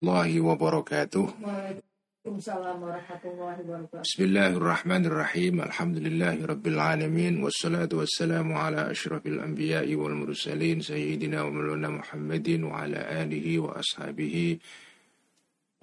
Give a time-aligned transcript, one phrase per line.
[0.00, 1.24] الله وبركاته.
[4.00, 11.42] بسم الله الرحمن الرحيم الحمد لله رب العالمين والصلاة والسلام على أشرف الأنبياء والمرسلين سيدنا
[11.42, 14.58] ومولانا محمد وعلى آله وأصحابه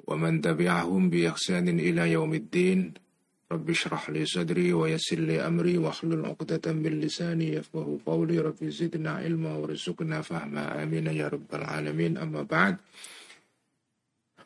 [0.08, 2.94] ومن تبعهم بإحسان إلى يوم الدين
[3.54, 9.12] رب اشرح لي صدري ويسر لي أمري واحلل عقدة من لساني يفقه قولي رب زدنا
[9.12, 12.76] علما وارزقنا فهما آمين يا رب العالمين أما بعد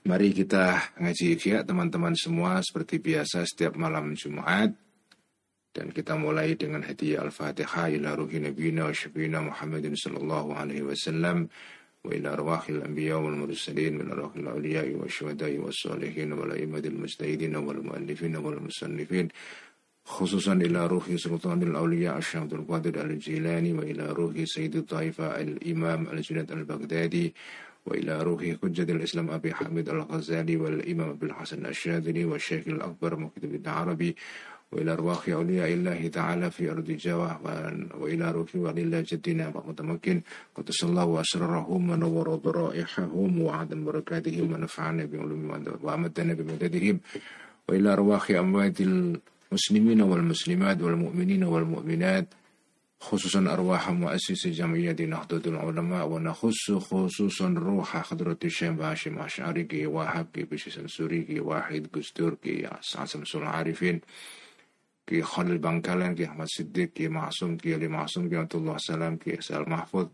[0.01, 4.73] Mari kita ngaji ikhya teman-teman semua seperti biasa setiap malam Jumat
[5.77, 11.45] dan kita mulai dengan hadiah Al-Fatihah ila ruhi nabiyina wa syafiina Muhammadin sallallahu alaihi wasallam
[12.01, 16.97] wa ila arwahil anbiya wal mursalin min arwahil awliya wa syuhada'i wa salihin wal a'immatil
[16.97, 19.29] mujtahidin wal muallifin wal musannifin.
[20.01, 26.49] Khususan ila ruhi sultanil awliya asyamdul qadir al-jilani wa ila ruhi sayyidul taifa al-imam al-junad
[26.49, 27.29] al-baghdadi
[27.85, 33.69] وإلى روح حجة الإسلام أبي حامد الغزالي والإمام أبي الحسن الشاذلي والشيخ الأكبر مكتب بن
[33.69, 34.15] عربي
[34.71, 37.39] وإلى أرواح أولياء الله تعالى في أرض جواه
[37.99, 40.21] وإلى روح ولي الله جدنا متمكن
[40.55, 46.99] قدس الله أسرارهم ونور ضرائحهم وعدم بركاتهم ونفعنا بعلومهم وأمدنا بمددهم
[47.69, 52.27] وإلى أرواح أموات المسلمين والمسلمات والمؤمنين والمؤمنات
[53.00, 60.26] خصوصا أرواح مؤسس جمعية نهضة العلماء ونخص خصوصا روح حضرة الشيخ هاشم أشعري كي واحد
[60.34, 62.66] كي بشيسن سوري كي واحد قستور كي
[62.96, 64.00] عاصم سول عارفين
[65.06, 69.16] كي خالد بنكالن كي أحمد صديق كي معصوم كي علي معصوم كي عبد الله سلام
[69.16, 70.08] كي سال محفوظ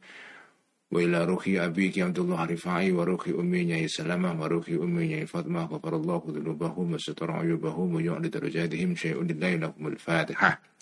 [0.91, 5.64] وإلى روحي أبي كي عبد الله رفاعي وروحي أمي نهي سلامة وروحي أمي نهي فاطمة
[5.64, 10.61] غفر الله ذنوبهم وستر عيوبهم ويعلي درجاتهم شيء لله لكم الفاتحة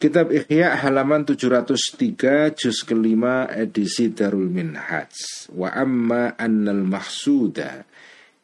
[0.00, 5.12] Kitab Ihya halaman 703 juz kelima edisi Darul Minhaj.
[5.52, 7.84] Wa amma annal mahsuda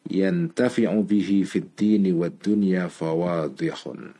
[0.04, 4.12] yantafi'u bihi fid dini wad dunya fawadihun.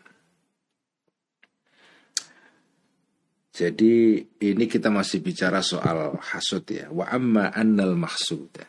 [3.53, 6.89] Jadi ini kita masih bicara soal hasud ya.
[6.89, 8.65] Wa amma annal mahsuda.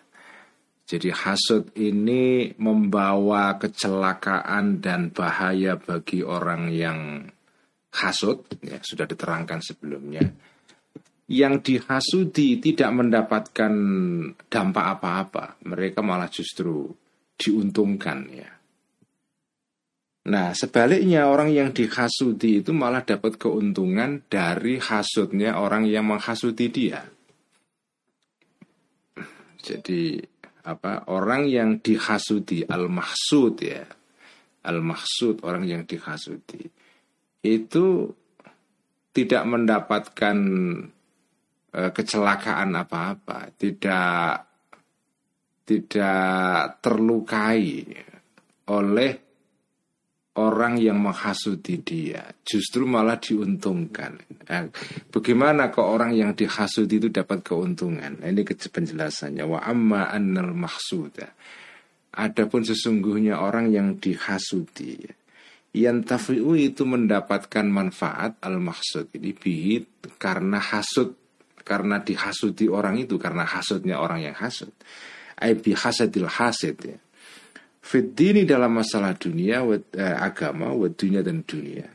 [0.83, 7.31] Jadi hasud ini membawa kecelakaan dan bahaya bagi orang yang
[7.97, 10.21] hasud ya, sudah diterangkan sebelumnya
[11.27, 13.73] yang dihasudi tidak mendapatkan
[14.47, 16.87] dampak apa-apa mereka malah justru
[17.35, 18.49] diuntungkan ya.
[20.27, 27.03] Nah sebaliknya orang yang dihasudi itu malah dapat keuntungan dari hasudnya orang yang menghasudi dia.
[29.59, 30.23] Jadi
[30.67, 33.83] apa orang yang dihasudi al-mahsud ya.
[34.67, 36.76] Al-mahsud orang yang dihasudi
[37.55, 38.11] itu
[39.15, 40.37] tidak mendapatkan
[41.71, 44.45] e, kecelakaan apa-apa, tidak
[45.67, 47.83] tidak terlukai
[48.71, 49.11] oleh
[50.37, 54.21] orang yang menghasudi dia, justru malah diuntungkan.
[54.47, 54.69] Nah,
[55.09, 58.21] bagaimana kok orang yang dihasudi itu dapat keuntungan?
[58.21, 59.43] Nah, ini penjelasannya.
[59.43, 61.33] Wa amma annal mahsuda.
[62.17, 65.05] Adapun sesungguhnya orang yang dihasudi,
[65.75, 71.15] yantafi'u itu mendapatkan manfaat al-maksud ini bihit karena hasud
[71.67, 74.71] karena dihasudi orang itu karena hasudnya orang yang hasud.
[75.35, 76.97] Ai hasadil hasid ya.
[77.83, 81.87] Fiddini dalam masalah dunia eh, agama dunia dan dunia.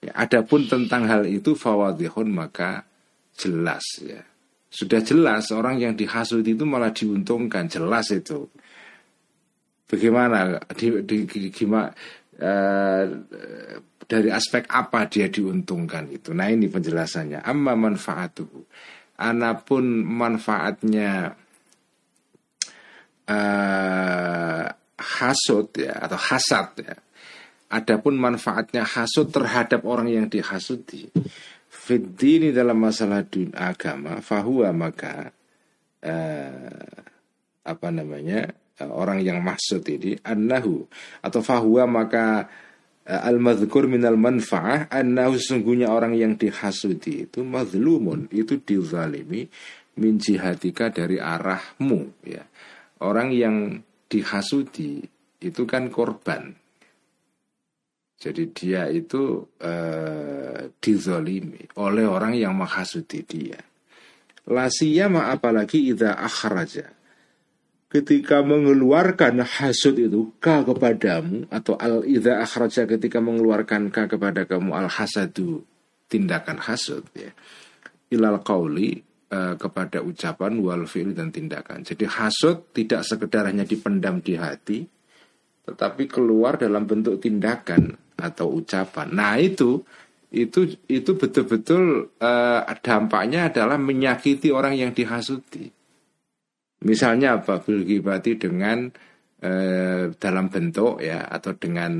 [0.00, 2.88] Ya, adapun tentang hal itu fawadihun maka
[3.36, 4.24] jelas ya.
[4.72, 8.48] Sudah jelas orang yang dihasut itu malah diuntungkan jelas itu.
[9.90, 10.62] Bagaimana?
[10.72, 11.90] Di, di, gimana
[12.40, 13.04] Eh,
[14.10, 16.32] dari aspek apa dia diuntungkan itu.
[16.32, 17.44] Nah ini penjelasannya.
[17.44, 18.48] Amma manfaatu.
[19.20, 21.36] Anapun manfaatnya
[23.28, 24.64] uh,
[24.96, 26.96] hasut ya atau hasad ya.
[27.70, 31.12] Adapun manfaatnya hasut terhadap orang yang dihasuti.
[31.70, 35.30] Fiddini dalam masalah dun agama, fahuwa maka
[36.02, 36.96] uh,
[37.62, 38.50] apa namanya
[38.88, 40.88] orang yang maksud ini annahu
[41.20, 42.48] atau fahuwa maka
[43.04, 49.44] uh, al madhkur minal manfaah annahu sesungguhnya orang yang dihasudi itu mazlumun itu dizalimi
[50.00, 52.48] min jihatika dari arahmu ya
[53.04, 55.04] orang yang dihasudi
[55.40, 56.56] itu kan korban
[58.20, 63.56] Jadi dia itu uh, dizolimi oleh orang yang menghasuti dia.
[64.44, 66.99] Lasiyama apalagi idza akhraja.
[67.90, 74.78] Ketika mengeluarkan hasud itu ka kepadamu atau al idza akhraja ketika mengeluarkan ka kepada kamu
[74.78, 75.66] al hasadu
[76.06, 77.34] tindakan hasud ya.
[78.14, 79.02] Ilal qauli
[79.34, 81.82] uh, kepada ucapan wal fi'li dan tindakan.
[81.82, 84.86] Jadi hasud tidak sekedar hanya dipendam di hati
[85.70, 89.06] tetapi keluar dalam bentuk tindakan atau ucapan.
[89.14, 89.86] Nah, itu
[90.30, 95.79] itu itu betul-betul uh, dampaknya adalah menyakiti orang yang dihasuti.
[96.80, 98.88] Misalnya apa bilgibati dengan
[99.44, 101.92] uh, dalam bentuk ya atau dengan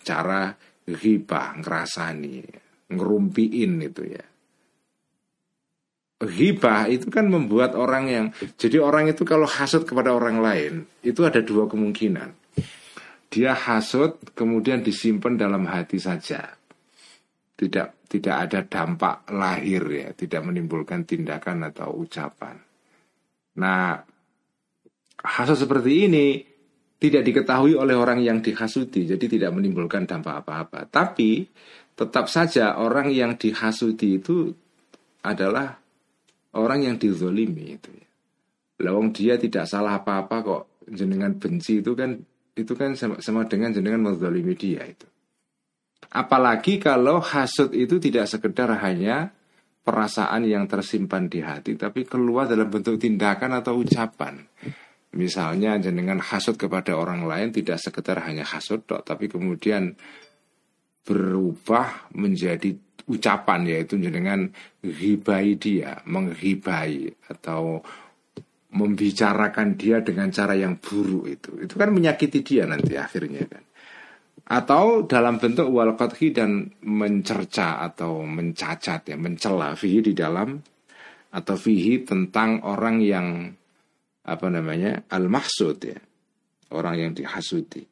[0.00, 0.52] cara
[0.84, 2.36] ghibah, ngerasani,
[2.92, 4.24] ngerumpiin itu ya.
[6.20, 8.26] Hibah itu kan membuat orang yang
[8.60, 12.36] jadi orang itu kalau hasut kepada orang lain itu ada dua kemungkinan.
[13.32, 16.60] Dia hasut kemudian disimpan dalam hati saja
[17.56, 22.56] tidak tidak ada dampak lahir ya, tidak menimbulkan tindakan atau ucapan.
[23.60, 24.00] Nah,
[25.24, 26.26] hasut seperti ini
[27.00, 30.84] tidak diketahui oleh orang yang dihasuti, jadi tidak menimbulkan dampak apa-apa.
[30.88, 31.48] Tapi
[31.96, 34.52] tetap saja orang yang dihasuti itu
[35.24, 35.80] adalah
[36.56, 38.08] orang yang dizolimi itu ya.
[38.80, 42.16] Lawang dia tidak salah apa-apa kok jenengan benci itu kan
[42.56, 45.04] itu kan sama, sama dengan jenengan menzolimi dia itu.
[46.10, 49.30] Apalagi kalau hasut itu tidak sekedar hanya
[49.84, 54.40] perasaan yang tersimpan di hati, tapi keluar dalam bentuk tindakan atau ucapan.
[55.10, 59.98] Misalnya jenengan hasut kepada orang lain tidak sekedar hanya hasut, dok, tapi kemudian
[61.02, 62.70] berubah menjadi
[63.10, 64.54] ucapan yaitu jenengan
[64.86, 67.82] hibai dia, menghibai atau
[68.70, 71.50] membicarakan dia dengan cara yang buruk itu.
[71.66, 73.64] Itu kan menyakiti dia nanti akhirnya kan
[74.50, 75.94] atau dalam bentuk wal
[76.34, 80.58] dan mencerca atau mencacat ya mencela fihi di dalam
[81.30, 83.54] atau fihi tentang orang yang
[84.30, 85.98] apa namanya al mahsud ya.
[86.70, 87.82] Orang yang dihasuti.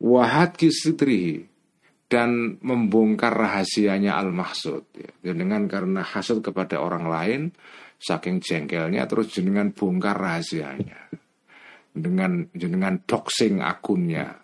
[0.00, 1.44] Wahad kisitrihi
[2.08, 5.12] dan membongkar rahasianya al mahsud ya.
[5.20, 7.40] dengan karena hasud kepada orang lain
[8.00, 11.12] saking jengkelnya terus jenengan bongkar rahasianya.
[11.92, 14.40] Dengan jenengan doxing akunnya.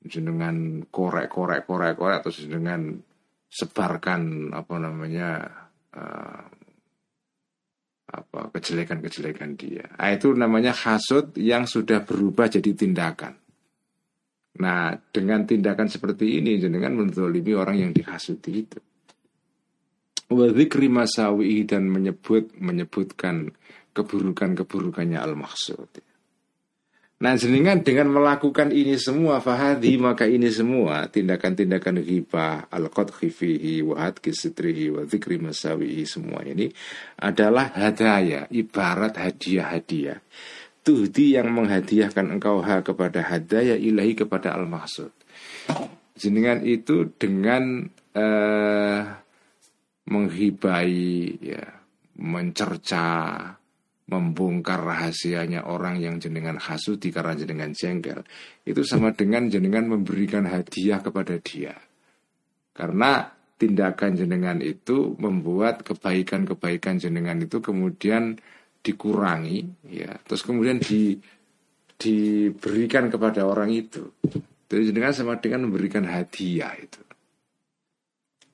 [0.00, 2.96] Jenengan korek korek korek korek atau jenengan
[3.52, 5.30] sebarkan apa namanya
[5.92, 6.44] uh,
[8.06, 9.86] apa kejelekan-kejelekan dia.
[9.98, 13.34] Nah, itu namanya hasud yang sudah berubah jadi tindakan.
[14.56, 18.80] Nah, dengan tindakan seperti ini jenengan menzolimi orang yang dihasuti itu.
[20.26, 23.52] Wadhikri masawi dan menyebut menyebutkan
[23.94, 26.05] keburukan-keburukannya al-maksud.
[27.16, 34.04] Nah jenengan dengan melakukan ini semua fahadi maka ini semua tindakan-tindakan ghibah al-qadhi fihi wa
[34.04, 36.68] hadki sitrihi wa dzikri masawihi semua ini
[37.16, 40.20] adalah hadaya ibarat hadiah-hadiah.
[40.84, 45.10] Tuhdi yang menghadiahkan engkau ha kepada hadaya ilahi kepada al-maksud.
[46.20, 47.80] Jenengan itu dengan
[48.12, 49.02] uh,
[50.04, 51.64] menghibai ya
[52.20, 53.08] mencerca
[54.06, 58.22] membongkar rahasianya orang yang jenengan hasuti karena jenengan jengkel.
[58.62, 61.74] Itu sama dengan jenengan memberikan hadiah kepada dia.
[62.70, 63.26] Karena
[63.58, 68.38] tindakan jenengan itu membuat kebaikan-kebaikan jenengan itu kemudian
[68.86, 70.14] dikurangi ya.
[70.22, 71.18] Terus kemudian di
[71.96, 74.12] diberikan kepada orang itu.
[74.68, 77.00] Jadi jenengan sama dengan memberikan hadiah itu.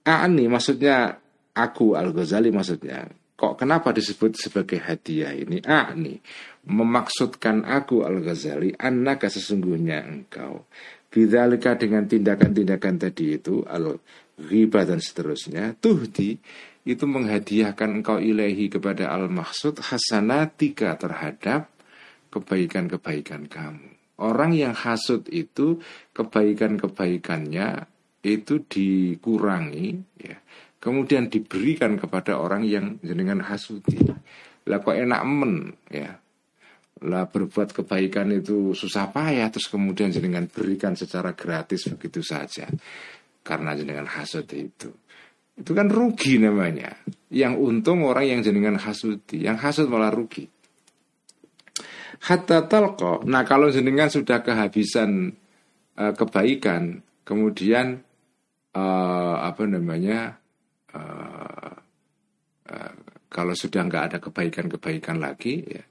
[0.06, 1.18] Ani maksudnya
[1.52, 3.06] aku Al Ghazali maksudnya
[3.42, 5.58] Kok kenapa disebut sebagai hadiah ini?
[5.66, 6.22] Ah nih,
[6.70, 10.70] memaksudkan aku Al-Ghazali, anak sesungguhnya engkau.
[11.10, 16.38] Bidzalika dengan tindakan-tindakan tadi itu, al-ghibah dan seterusnya, tuhdi,
[16.86, 21.66] itu menghadiahkan engkau ilahi kepada al-maksud hasanatika terhadap
[22.30, 23.90] kebaikan-kebaikan kamu.
[24.22, 25.82] Orang yang hasud itu
[26.14, 27.90] kebaikan-kebaikannya
[28.22, 30.38] itu dikurangi ya
[30.82, 34.02] kemudian diberikan kepada orang yang jenengan hasuti.
[34.66, 36.18] Lah kok enak men ya.
[37.06, 42.66] Lah berbuat kebaikan itu susah payah terus kemudian jenengan berikan secara gratis begitu saja.
[43.46, 44.90] Karena jenengan hasuti itu.
[45.54, 46.98] Itu kan rugi namanya.
[47.30, 50.50] Yang untung orang yang jenengan hasuti, yang hasut malah rugi.
[52.22, 53.26] Hatta talqa.
[53.26, 55.34] Nah, kalau jenengan sudah kehabisan
[55.98, 57.98] uh, kebaikan, kemudian
[58.78, 60.41] uh, apa namanya?
[60.96, 61.72] Uh,
[63.32, 65.82] kalau sudah nggak ada kebaikan-kebaikan lagi, ya,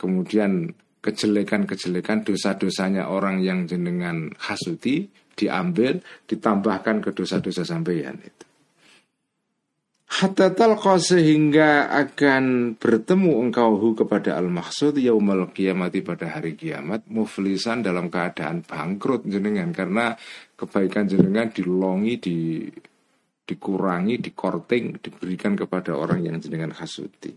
[0.00, 0.72] kemudian
[1.04, 8.46] kejelekan-kejelekan dosa-dosanya orang yang jenengan hasuti diambil, ditambahkan ke dosa-dosa sampeyan itu.
[10.06, 17.82] Hatta talqa sehingga akan bertemu engkau hu kepada al-maksud yaumal kiamati pada hari kiamat muflisan
[17.82, 20.14] dalam keadaan bangkrut jenengan karena
[20.54, 22.38] kebaikan jenengan dilongi di
[23.46, 27.30] dikurangi, dikorting, diberikan kepada orang yang jenengan hasuti.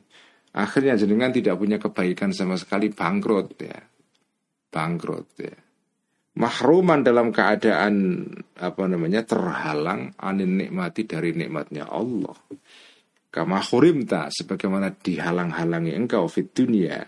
[0.57, 3.77] Akhirnya jenengan tidak punya kebaikan sama sekali bangkrut ya.
[4.73, 5.55] Bangkrut ya.
[6.39, 8.25] Mahruman dalam keadaan
[8.57, 12.33] apa namanya terhalang anin nikmati dari nikmatnya Allah.
[13.29, 17.05] Kama khurimta sebagaimana dihalang-halangi engkau fit dunia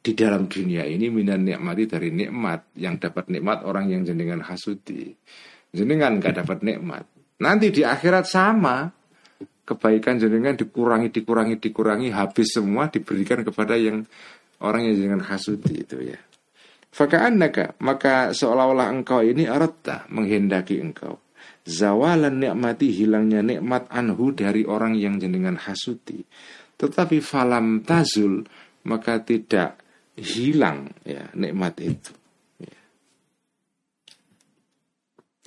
[0.00, 5.12] di dalam dunia ini minan nikmati dari nikmat yang dapat nikmat orang yang jenengan hasuti.
[5.70, 7.19] Jenengan gak dapat nikmat.
[7.40, 8.88] Nanti di akhirat sama
[9.64, 14.04] kebaikan jenengan dikurangi, dikurangi, dikurangi, habis semua diberikan kepada yang
[14.60, 16.20] orang yang jenengan hasuti itu ya.
[16.90, 21.22] Faka'annaka maka seolah-olah engkau ini aratta menghendaki engkau
[21.70, 26.24] zawalan nikmati hilangnya nikmat anhu dari orang yang jenengan hasuti.
[26.80, 28.42] Tetapi falam tazul
[28.88, 29.78] maka tidak
[30.16, 32.12] hilang ya nikmat itu.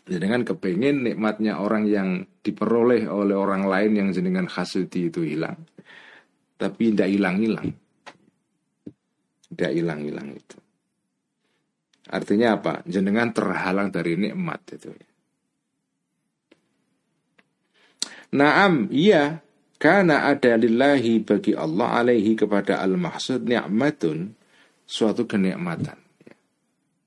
[0.03, 5.63] Jenengan kepengen nikmatnya orang yang diperoleh oleh orang lain yang jenengan khasuti itu hilang.
[6.59, 7.71] Tapi tidak hilang-hilang.
[9.47, 10.57] Tidak hilang-hilang itu.
[12.11, 12.83] Artinya apa?
[12.83, 14.91] Jenengan terhalang dari nikmat itu.
[18.35, 19.39] Naam, iya.
[19.79, 24.35] Karena ada lillahi bagi Allah alaihi kepada al-mahsud ni'matun
[24.83, 25.95] suatu kenikmatan.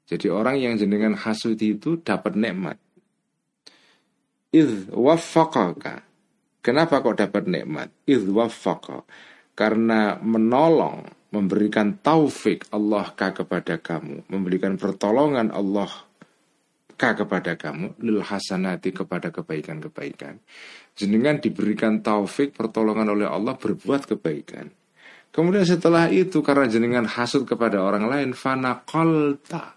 [0.07, 2.79] Jadi orang yang jenengan hasuti itu dapat nikmat
[4.53, 6.03] id waffaqaka.
[6.61, 7.88] Kenapa kok dapat nikmat?
[8.07, 9.07] Id waffaqa.
[9.57, 15.91] Karena menolong, memberikan taufik Allah ka kepada kamu, memberikan pertolongan Allah
[16.97, 20.41] ka kepada kamu lil hasanati kepada kebaikan-kebaikan.
[20.97, 24.73] Jenengan diberikan taufik pertolongan oleh Allah berbuat kebaikan.
[25.29, 29.76] Kemudian setelah itu karena jenengan hasut kepada orang lain fana kolta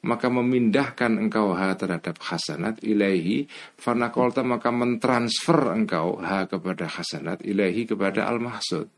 [0.00, 3.44] maka memindahkan engkau ha terhadap hasanat ilahi
[3.76, 8.88] fanakolta maka mentransfer engkau ha kepada hasanat ilahi kepada al mahsud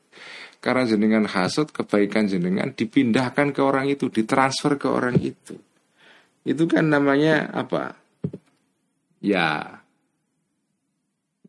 [0.63, 5.59] karena jenengan hasud kebaikan jenengan dipindahkan ke orang itu ditransfer ke orang itu.
[6.47, 7.99] Itu kan namanya apa?
[9.19, 9.83] Ya.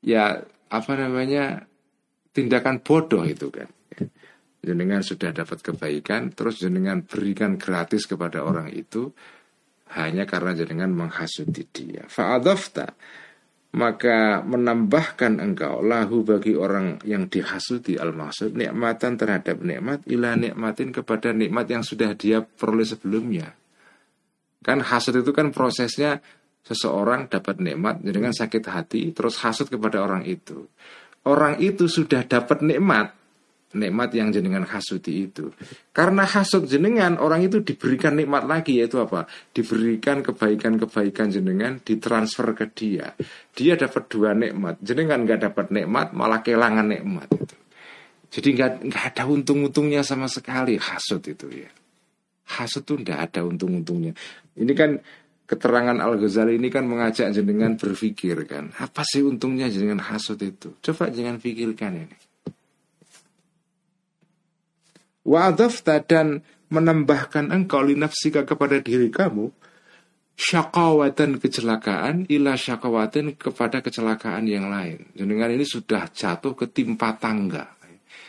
[0.02, 1.70] Ya apa namanya?
[2.34, 3.70] Tindakan bodoh itu kan.
[4.66, 9.14] Jenengan sudah dapat kebaikan terus jenengan berikan gratis kepada orang itu
[9.94, 12.06] hanya karena jenengan menghasuti dia.
[12.10, 12.94] Fa'adhafta
[13.74, 21.34] maka menambahkan engkau lahu bagi orang yang dihasuti al-maksud nikmatan terhadap nikmat ila nikmatin kepada
[21.34, 23.50] nikmat yang sudah dia peroleh sebelumnya.
[24.62, 26.22] Kan hasud itu kan prosesnya
[26.64, 30.70] seseorang dapat nikmat dengan sakit hati terus hasud kepada orang itu.
[31.26, 33.23] Orang itu sudah dapat nikmat
[33.74, 35.50] nikmat yang jenengan hasuti itu.
[35.92, 39.26] Karena hasut jenengan orang itu diberikan nikmat lagi yaitu apa?
[39.54, 43.18] Diberikan kebaikan-kebaikan jenengan ditransfer ke dia.
[43.54, 44.80] Dia dapat dua nikmat.
[44.80, 47.30] Jenengan nggak dapat nikmat malah kehilangan nikmat.
[48.34, 51.70] Jadi nggak nggak ada untung-untungnya sama sekali hasut itu ya.
[52.58, 54.18] Hasut itu nggak ada untung-untungnya.
[54.58, 54.98] Ini kan
[55.46, 60.74] keterangan Al Ghazali ini kan mengajak jenengan berpikir kan apa sih untungnya jenengan hasut itu?
[60.82, 62.33] Coba jangan pikirkan ini.
[65.24, 69.54] Wa'adhafta dan menambahkan engkau linafsika kepada diri kamu
[70.34, 75.08] syakawatan kecelakaan ila syakawatin kepada kecelakaan yang lain.
[75.16, 77.80] Jenengan ini sudah jatuh ke timpa tangga.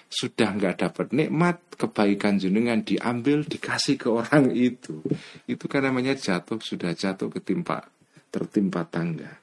[0.07, 5.03] Sudah nggak dapat nikmat, kebaikan jenengan diambil, dikasih ke orang itu.
[5.51, 7.83] Itu kan namanya jatuh, sudah jatuh ke timpa,
[8.31, 9.43] tertimpa tangga.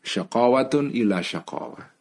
[0.00, 1.99] Syakawatun ila syakawat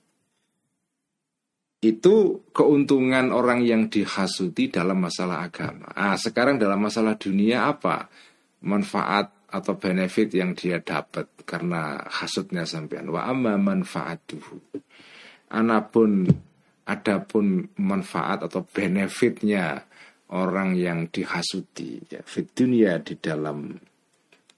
[1.79, 5.87] itu keuntungan orang yang dihasuti dalam masalah agama.
[5.95, 8.11] Ah, sekarang dalam masalah dunia apa?
[8.67, 13.07] Manfaat atau benefit yang dia dapat karena hasutnya sampean.
[13.07, 14.59] Wa amma manfaatuhu.
[15.49, 16.27] Anapun
[16.89, 19.85] adapun manfaat atau benefitnya
[20.33, 23.77] orang yang dihasuti ya fit dunia di dalam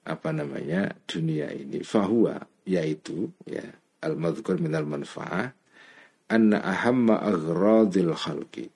[0.07, 3.67] apa namanya dunia ini fahuwa yaitu ya
[4.07, 5.51] al madhkur minal manfaat
[6.31, 8.71] anna ahamma aghradil khalqi.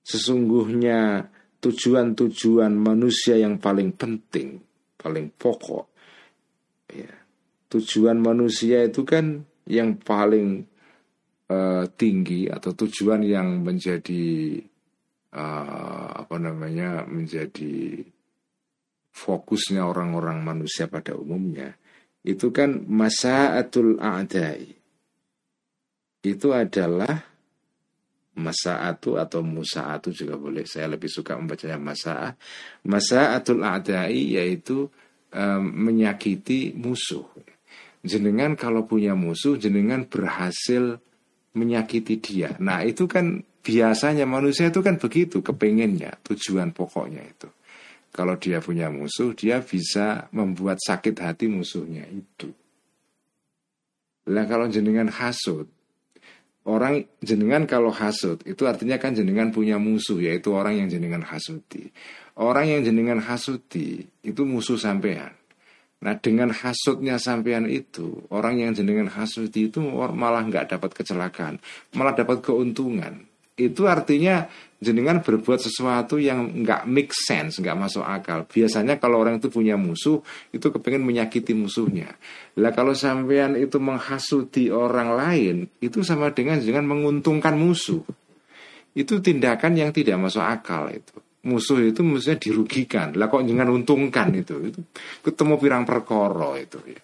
[0.00, 1.28] Sesungguhnya
[1.60, 4.60] tujuan-tujuan manusia yang paling penting,
[4.96, 5.86] paling pokok.
[6.92, 7.12] Ya.
[7.68, 10.64] Tujuan manusia itu kan yang paling
[11.48, 14.60] uh, tinggi atau tujuan yang menjadi
[15.32, 18.04] uh, apa namanya menjadi
[19.14, 21.74] fokusnya orang-orang manusia pada umumnya
[22.24, 24.83] itu kan masaatul a'dai
[26.24, 27.20] itu adalah
[28.34, 30.66] masaatu atau musaatu juga boleh.
[30.66, 32.32] Saya lebih suka membacanya masaah.
[32.88, 34.88] Masaatul a'dai yaitu
[35.30, 37.28] um, menyakiti musuh.
[38.04, 40.98] Jenengan kalau punya musuh jenengan berhasil
[41.54, 42.52] menyakiti dia.
[42.58, 47.48] Nah itu kan biasanya manusia itu kan begitu kepengennya tujuan pokoknya itu.
[48.14, 52.46] Kalau dia punya musuh, dia bisa membuat sakit hati musuhnya itu.
[54.30, 55.66] Nah kalau jenengan hasut,
[56.64, 61.92] orang jenengan kalau hasut itu artinya kan jenengan punya musuh yaitu orang yang jenengan hasuti.
[62.34, 65.30] Orang yang jenengan hasuti itu musuh sampean.
[66.04, 71.62] Nah dengan hasutnya sampean itu orang yang jenengan hasuti itu malah nggak dapat kecelakaan,
[71.96, 73.24] malah dapat keuntungan.
[73.54, 74.50] Itu artinya
[74.82, 78.44] jenengan berbuat sesuatu yang nggak make sense, nggak masuk akal.
[78.44, 80.20] Biasanya kalau orang itu punya musuh,
[80.52, 82.12] itu kepengen menyakiti musuhnya.
[82.60, 88.04] Lah kalau sampean itu menghasuti orang lain, itu sama dengan jangan menguntungkan musuh.
[88.94, 91.18] Itu tindakan yang tidak masuk akal itu.
[91.44, 93.12] Musuh itu mestinya dirugikan.
[93.14, 94.54] Lah kok jangan untungkan itu.
[94.64, 94.80] Itu
[95.24, 97.02] ketemu pirang perkoro itu ya.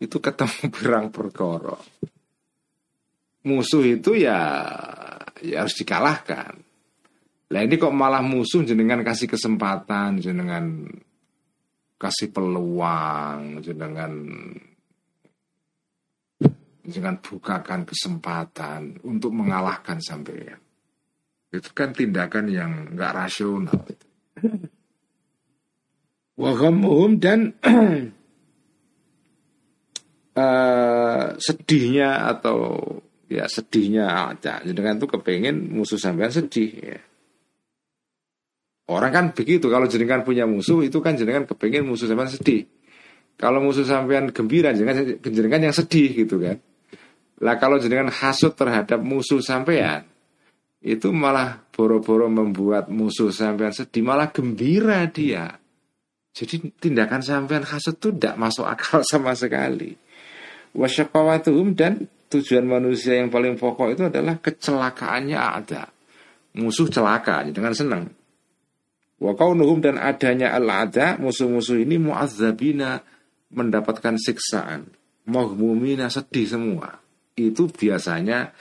[0.00, 1.76] Itu ketemu pirang perkoro.
[3.44, 4.40] Musuh itu ya
[5.44, 6.64] ya harus dikalahkan.
[7.52, 10.88] Lah ini kok malah musuh jenengan kasih kesempatan, jenengan
[12.00, 14.12] kasih peluang, jenengan
[16.84, 20.60] jangan bukakan kesempatan untuk mengalahkan sampean.
[21.52, 23.80] Itu kan tindakan yang nggak rasional.
[26.40, 27.54] Wahamuhum dan
[30.34, 32.82] uh, sedihnya atau
[33.28, 34.60] ya sedihnya ada.
[34.64, 37.00] Jenengan tuh kepengen musuh sampean sedih ya.
[38.84, 42.68] Orang kan begitu kalau jenengan punya musuh itu kan jenengan kepengen musuh sampean sedih.
[43.34, 46.60] Kalau musuh sampean gembira jenengan jenengan yang sedih gitu kan.
[47.42, 50.06] Lah kalau jenengan hasut terhadap musuh sampean
[50.84, 55.56] itu malah boro-boro membuat musuh sampean sedih malah gembira dia.
[56.34, 59.96] Jadi tindakan sampean hasut itu tidak masuk akal sama sekali.
[60.74, 65.86] Wasyakawatuhum dan tujuan manusia yang paling pokok itu adalah kecelakaannya ada.
[66.58, 68.10] Musuh celaka dengan senang.
[69.22, 73.02] Wa kaunuhum dan adanya al-ada musuh-musuh ini muazzabina
[73.54, 74.90] mendapatkan siksaan.
[75.30, 76.98] Mahmumina sedih semua.
[77.34, 78.52] Itu biasanya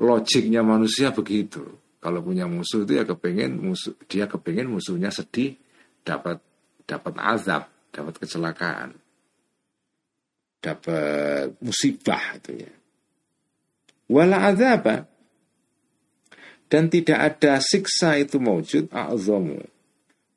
[0.00, 1.62] logiknya manusia begitu.
[2.02, 5.54] Kalau punya musuh itu ya kepengen musuh dia kepengen musuhnya sedih
[6.02, 6.42] dapat
[6.82, 8.90] dapat azab, dapat kecelakaan,
[10.58, 12.72] dapat musibah itu ya
[14.12, 15.08] wala azaba.
[16.68, 19.60] Dan tidak ada siksa itu wujud a'zamu.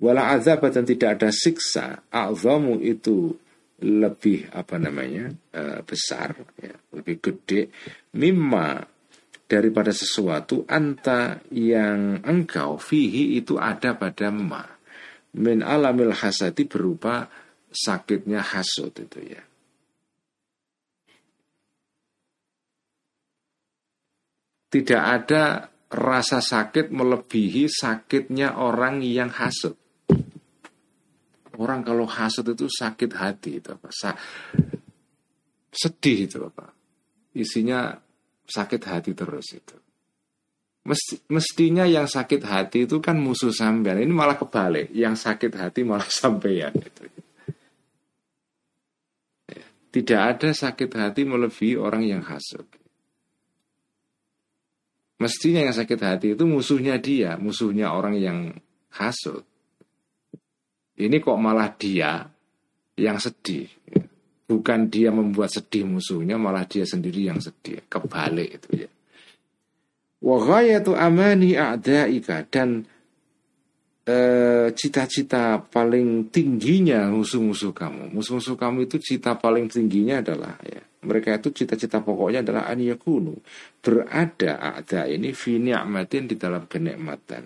[0.03, 3.35] Wala azaba dan tidak ada siksa a'zamu itu
[3.79, 7.71] lebih apa namanya uh, besar ya, lebih gede.
[8.19, 8.83] Mimma
[9.47, 14.63] daripada sesuatu anta yang engkau fihi itu ada pada ma.
[15.35, 17.27] Min alamil hasati berupa
[17.71, 19.43] sakitnya hasut itu ya
[24.75, 29.79] tidak ada rasa sakit melebihi sakitnya orang yang hasut.
[31.55, 33.87] Orang kalau hasut itu sakit hati itu apa?
[33.95, 34.11] Sa
[35.71, 36.75] sedih itu apa?
[37.31, 37.95] Isinya
[38.43, 39.79] sakit hati terus itu.
[40.83, 44.03] Mesti, mestinya yang sakit hati itu kan musuh sampean.
[44.03, 44.91] Ini malah kebalik.
[44.91, 47.03] Yang sakit hati malah sampean itu.
[49.55, 49.63] Ya.
[49.95, 52.67] Tidak ada sakit hati melebihi orang yang hasut.
[55.15, 58.37] Mestinya yang sakit hati itu musuhnya dia, musuhnya orang yang
[58.99, 59.47] hasut.
[60.95, 62.27] Ini kok malah dia
[62.99, 63.67] yang sedih.
[64.45, 67.83] Bukan dia membuat sedih musuhnya, malah dia sendiri yang sedih.
[67.87, 68.89] Kebalik itu ya.
[70.25, 72.87] Wahayatu amani a'daika dan
[74.05, 78.13] eh, cita-cita paling tingginya musuh-musuh kamu.
[78.13, 83.37] Musuh-musuh kamu itu cita paling tingginya adalah ya mereka itu cita-cita pokoknya adalah an yakunu.
[83.81, 85.05] Berada ada.
[85.05, 87.43] Ini fi ni'matin di dalam kenikmatan.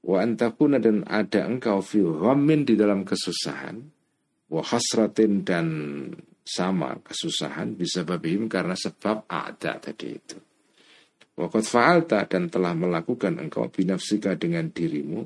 [0.00, 3.76] Wa antakuna dan ada engkau fi ghammin di dalam kesusahan.
[4.48, 5.68] Wa hasratin dan
[6.40, 10.49] sama kesusahan bisa babihim karena sebab ada tadi itu
[11.40, 15.24] Wakat fa'alta dan telah melakukan engkau binafsika dengan dirimu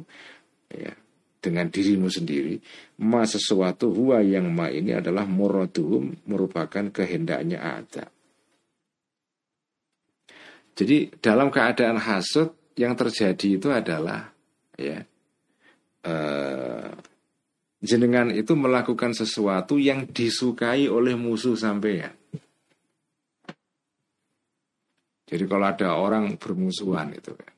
[0.70, 0.94] ya
[1.42, 2.56] dengan dirimu sendiri
[3.02, 8.08] ma sesuatu huwa yang ma ini adalah muraduhum merupakan kehendaknya ada
[10.78, 14.30] jadi dalam keadaan hasud yang terjadi itu adalah
[14.78, 15.02] ya
[16.06, 16.90] eh,
[17.84, 22.16] jenengan itu melakukan sesuatu yang disukai oleh musuh sampean.
[25.34, 27.52] Jadi kalau ada orang bermusuhan itu kan,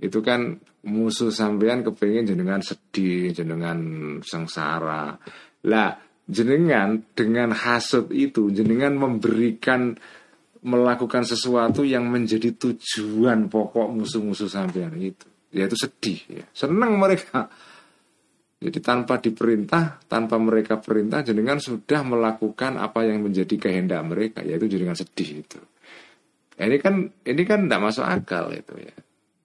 [0.00, 0.40] itu kan
[0.88, 3.76] musuh sampean kepengen jenengan sedih, jenengan
[4.24, 5.20] sengsara.
[5.68, 5.90] Lah
[6.28, 9.96] jenengan dengan hasut itu jenengan memberikan
[10.60, 16.44] melakukan sesuatu yang menjadi tujuan pokok musuh-musuh sampean itu yaitu sedih ya.
[16.52, 17.48] senang mereka
[18.60, 24.68] jadi tanpa diperintah tanpa mereka perintah jenengan sudah melakukan apa yang menjadi kehendak mereka yaitu
[24.68, 25.60] jenengan sedih itu
[26.58, 28.94] ini kan ini kan tidak masuk akal itu ya.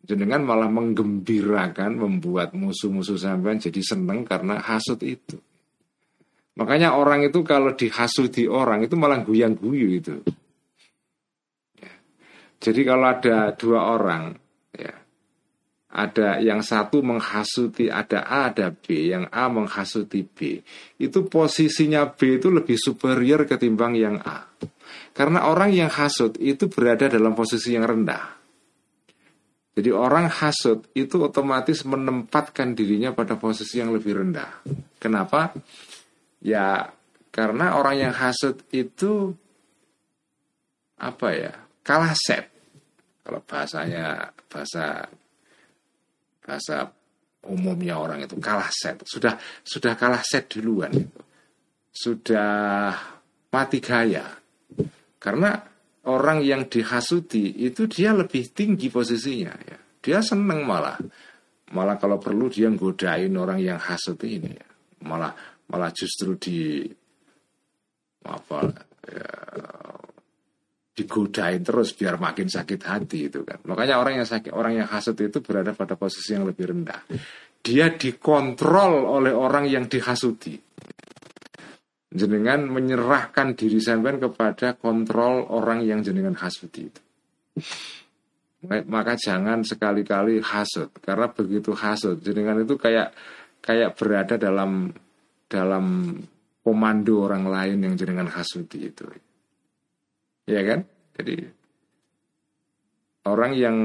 [0.04, 5.40] Jenengan malah menggembirakan membuat musuh-musuh sampean jadi senang karena hasut itu.
[6.60, 10.20] Makanya orang itu kalau dihasuti orang itu malah guyang guyu itu
[12.64, 14.40] jadi kalau ada dua orang,
[14.72, 14.96] ya,
[15.92, 20.64] ada yang satu menghasuti ada A ada B, yang A menghasuti B,
[20.96, 24.48] itu posisinya B itu lebih superior ketimbang yang A.
[25.14, 28.42] Karena orang yang hasut itu berada dalam posisi yang rendah.
[29.74, 34.62] Jadi orang hasut itu otomatis menempatkan dirinya pada posisi yang lebih rendah.
[35.02, 35.54] Kenapa?
[36.46, 36.94] Ya
[37.34, 39.34] karena orang yang hasut itu
[41.02, 42.54] apa ya kalah set
[43.26, 45.10] kalau bahasanya bahasa
[46.44, 46.92] bahasa
[47.48, 49.04] umumnya orang itu kalah set.
[49.08, 50.92] Sudah sudah kalah set duluan.
[51.94, 52.92] Sudah
[53.48, 54.43] mati gaya.
[55.24, 55.56] Karena
[56.12, 59.80] orang yang dihasuti itu dia lebih tinggi posisinya ya.
[60.04, 61.00] Dia seneng malah.
[61.72, 64.68] Malah kalau perlu dia godain orang yang hasut ini ya.
[65.08, 65.32] Malah
[65.72, 66.84] malah justru di
[68.28, 68.60] apa
[69.08, 69.32] ya,
[70.94, 73.64] digodain terus biar makin sakit hati itu kan.
[73.64, 77.00] Makanya orang yang sakit, orang yang hasut itu berada pada posisi yang lebih rendah.
[77.64, 80.73] Dia dikontrol oleh orang yang dihasuti.
[82.14, 87.02] Jenengan menyerahkan diri sampean kepada kontrol orang yang jenengan hasuti itu.
[88.70, 93.12] Maka jangan sekali-kali hasut karena begitu hasut jenengan itu kayak
[93.60, 94.94] kayak berada dalam
[95.52, 96.16] dalam
[96.64, 99.04] komando orang lain yang jenengan hasuti itu.
[100.48, 100.88] Ya kan?
[101.20, 101.44] Jadi
[103.28, 103.78] orang yang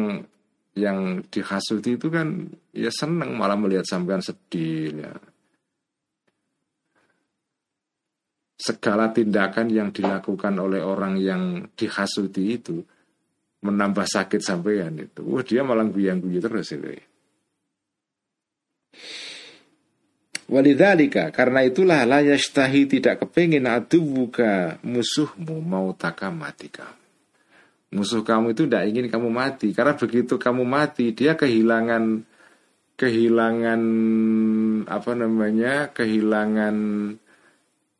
[0.79, 5.13] yang dihasuti itu kan ya seneng malah melihat sampean sedih ya.
[8.59, 12.83] Segala tindakan yang dilakukan oleh orang yang dihasuti itu
[13.63, 15.23] menambah sakit sampean itu.
[15.23, 16.99] Wah dia malah guyang-guyu terus itu.
[20.49, 26.99] Walidhalika karena itulah la yashtahi tidak kepingin adubuka musuhmu mau taka mati kamu.
[27.89, 32.21] Musuh kamu itu tidak ingin kamu mati karena begitu kamu mati dia kehilangan
[33.01, 33.81] kehilangan
[34.89, 36.77] apa namanya kehilangan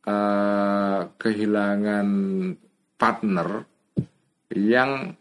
[0.09, 2.09] uh, kehilangan
[2.97, 3.49] partner
[4.57, 5.13] yang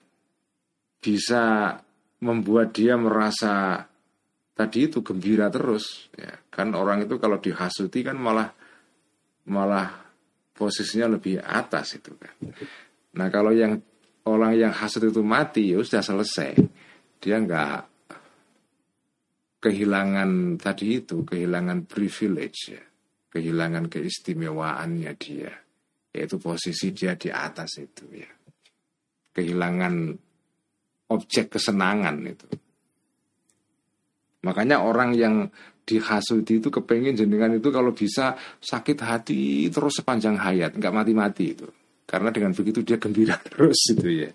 [1.04, 1.76] bisa
[2.23, 3.84] membuat dia merasa
[4.56, 6.32] tadi itu gembira terus ya.
[6.47, 8.50] Kan orang itu kalau dihasuti kan malah
[9.52, 9.91] malah
[10.56, 12.34] posisinya lebih atas itu kan.
[13.19, 13.78] Nah kalau yang
[14.26, 16.58] orang yang hasut itu mati ya sudah selesai.
[17.21, 17.80] Dia nggak
[19.62, 22.87] kehilangan tadi itu kehilangan privilege ya
[23.38, 25.54] kehilangan keistimewaannya dia
[26.17, 28.32] yaitu posisi dia di atas itu ya
[29.38, 30.17] kehilangan
[31.13, 32.50] objek kesenangan itu
[34.47, 35.52] Makanya orang yang
[35.88, 41.67] dihasuti itu kepengen jenengan itu kalau bisa sakit hati terus sepanjang hayat, nggak mati-mati itu.
[42.08, 44.32] Karena dengan begitu dia gembira terus itu ya.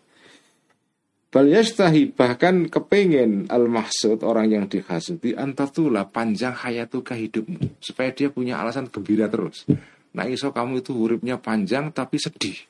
[1.33, 8.29] Bal yastahi bahkan kepengen al mahsud orang yang dihasuti antartulah panjang hayatuka hidupmu supaya dia
[8.29, 9.65] punya alasan gembira terus.
[10.13, 12.61] Nah iso kamu itu hurufnya panjang tapi sedih.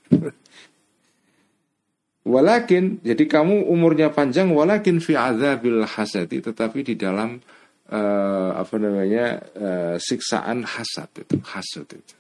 [2.22, 7.42] Walakin jadi kamu umurnya panjang walakin fi adzabil hasadi tetapi di dalam
[7.90, 12.14] uh, apa namanya uh, siksaan hasad itu hasad itu.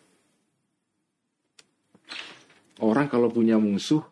[2.82, 4.02] Orang kalau punya musuh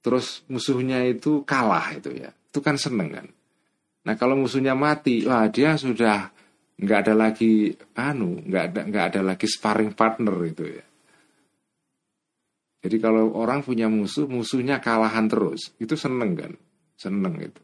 [0.00, 2.32] terus musuhnya itu kalah itu ya.
[2.50, 3.26] Itu kan seneng kan.
[4.00, 6.32] Nah, kalau musuhnya mati, wah dia sudah
[6.80, 10.84] nggak ada lagi anu, nggak ada nggak ada lagi sparring partner itu ya.
[12.80, 16.52] Jadi kalau orang punya musuh, musuhnya kalahan terus, itu seneng kan?
[16.96, 17.60] Seneng itu.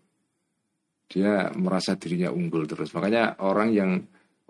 [1.09, 2.93] Dia merasa dirinya unggul terus.
[2.93, 3.91] Makanya orang yang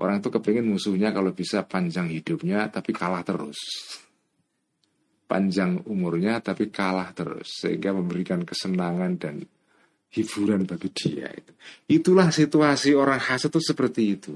[0.02, 3.58] orang itu kepingin musuhnya kalau bisa panjang hidupnya tapi kalah terus.
[5.26, 9.42] Panjang umurnya tapi kalah terus sehingga memberikan kesenangan dan
[10.14, 11.52] hiburan bagi dia itu.
[11.90, 14.34] Itulah situasi orang hasad itu seperti itu.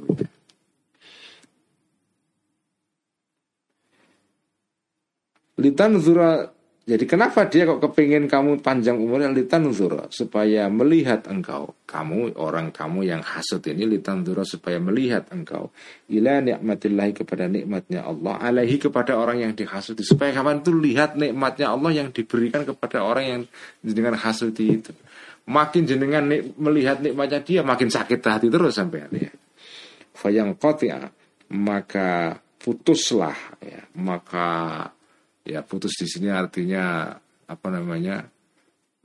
[5.61, 6.48] Litan zura
[6.81, 9.29] jadi kenapa dia kok kepingin kamu panjang umurnya?
[9.31, 11.77] Litan zura supaya melihat engkau.
[11.85, 15.71] Kamu orang kamu yang hasut ini litan zura supaya melihat engkau.
[16.09, 20.03] Ila nikmatillahi kepada nikmatnya Allah alaihi kepada orang yang dihasuti.
[20.03, 23.43] Supaya kapan itu lihat nikmatnya Allah yang diberikan kepada orang yang
[23.85, 24.93] dengan hasuti itu.
[25.47, 29.31] Makin jenengan nik, melihat nikmatnya dia makin sakit hati terus sampai ya
[30.21, 30.53] fayang
[31.51, 33.83] maka putuslah ya.
[33.97, 34.85] Maka
[35.44, 37.14] ya putus di sini artinya
[37.46, 38.22] apa namanya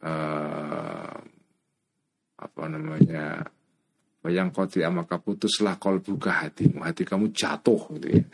[0.03, 1.15] uh,
[2.35, 3.41] apa namanya
[4.21, 6.81] bayang koti maka putuslah kol buka hatimu.
[6.81, 8.25] Hati kamu jatuh gitu ya.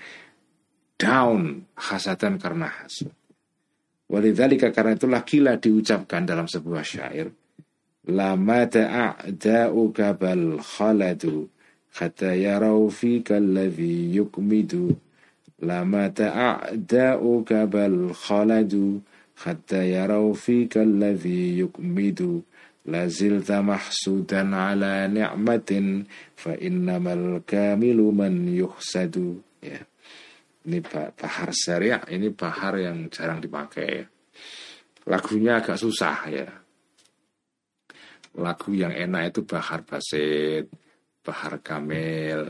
[1.01, 3.09] Down hasatan karena hasad
[4.11, 7.31] Walidzalika karena itulah kila diucapkan dalam sebuah syair.
[8.11, 11.47] Lama ta'a'da'uka bal khaladu
[11.95, 14.91] hatta yarau fika alladhi yukmidu
[15.61, 18.97] ta'a'da'uka bal khaladu
[19.45, 22.41] hatta yarau fika alladhi yukmidu.
[22.81, 29.37] Lazilta mahsudan ala ni'matin fa innamal kamilu man yuhsadu.
[29.61, 29.85] Ya.
[30.65, 34.01] Ini bahar syariah ini bahar yang jarang dipakai
[35.05, 36.49] lagunya agak susah ya.
[38.41, 40.65] Lagu yang enak itu bahar basit
[41.21, 42.49] bahar kamil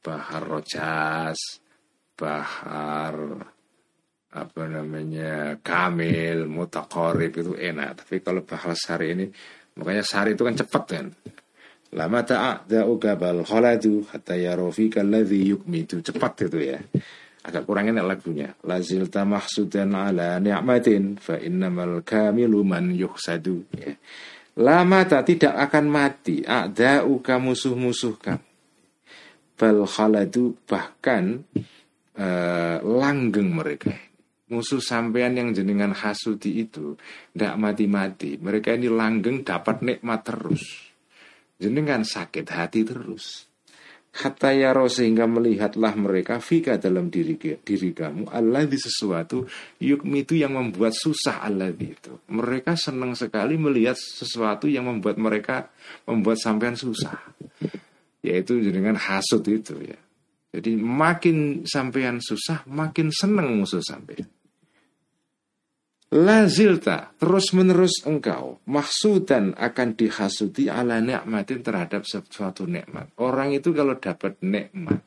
[0.00, 1.65] bahar rojas
[2.16, 3.14] bahar
[4.36, 8.04] apa namanya kamil mutakorib itu enak.
[8.04, 9.26] Tapi kalau bahar sari ini
[9.76, 11.06] makanya sari itu kan cepat kan.
[11.96, 16.80] Lama ta'a'da ugabal khaladu hatta yarofika alladhi yukmidu cepat itu ya.
[17.46, 18.50] Agak kurang enak lagunya.
[18.66, 23.70] Lazil tamahsudan ala ni'matin fa innamal kamilu man yuhsadu.
[23.76, 23.94] Ya.
[24.56, 26.42] lama tak tidak akan mati.
[26.42, 28.46] A'da'uka musuh-musuh kamu
[29.56, 29.88] bal
[30.68, 31.48] bahkan
[32.16, 33.92] uh, langgeng mereka.
[34.46, 36.94] Musuh sampean yang jenengan hasudi itu
[37.34, 38.38] tidak mati-mati.
[38.38, 40.62] Mereka ini langgeng dapat nikmat terus.
[41.58, 43.50] Jenengan sakit hati terus.
[44.16, 49.44] Hatta yaro sehingga melihatlah mereka fika dalam diri diri kamu Allah di sesuatu
[49.76, 52.24] yukmi itu yang membuat susah Allah itu.
[52.32, 55.68] Mereka senang sekali melihat sesuatu yang membuat mereka
[56.08, 57.18] membuat sampean susah.
[58.24, 60.00] Yaitu dengan hasud itu ya.
[60.56, 64.24] Jadi makin sampean susah, makin seneng musuh sampean.
[66.16, 73.12] Lazilta terus menerus engkau maksudan akan dihasuti ala nikmatin terhadap sesuatu nikmat.
[73.20, 75.04] Orang itu kalau dapat nikmat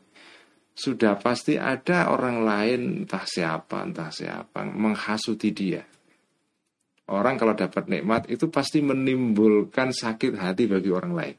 [0.77, 5.81] sudah pasti ada orang lain entah siapa entah siapa menghasuti dia.
[7.09, 11.37] Orang kalau dapat nikmat itu pasti menimbulkan sakit hati bagi orang lain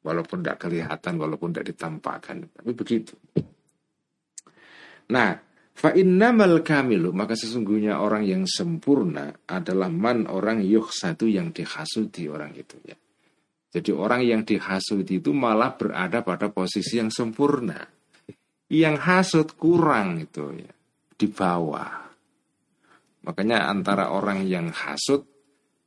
[0.00, 3.14] walaupun tidak kelihatan, walaupun tidak ditampakkan, tapi begitu.
[5.10, 5.34] Nah,
[5.74, 12.30] fa innamal kamilu maka sesungguhnya orang yang sempurna adalah man orang yuh satu yang dihasuti
[12.30, 12.96] orang itu ya.
[13.70, 17.78] Jadi orang yang dihasuti itu malah berada pada posisi yang sempurna.
[18.70, 20.70] Yang hasut kurang itu ya,
[21.14, 22.10] di bawah.
[23.26, 25.26] Makanya antara orang yang hasut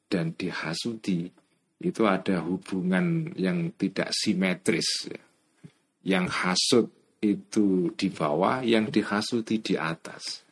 [0.07, 1.42] dan dihasuti
[1.83, 5.11] itu ada hubungan yang tidak simetris.
[6.03, 6.87] Yang hasut
[7.19, 10.43] itu di bawah, yang dihasuti di atas.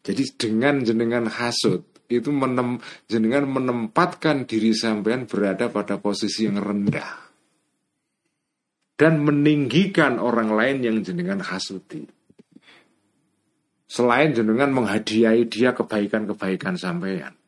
[0.00, 7.30] Jadi dengan jenengan hasut itu menem, jenengan menempatkan diri sampean berada pada posisi yang rendah
[9.00, 12.04] dan meninggikan orang lain yang jenengan hasuti.
[13.88, 17.39] Selain jenengan menghadiahi dia kebaikan-kebaikan sampean.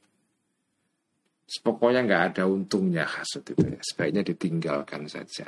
[1.60, 3.80] Pokoknya nggak ada untungnya hasut itu ya.
[3.84, 5.44] Sebaiknya ditinggalkan saja.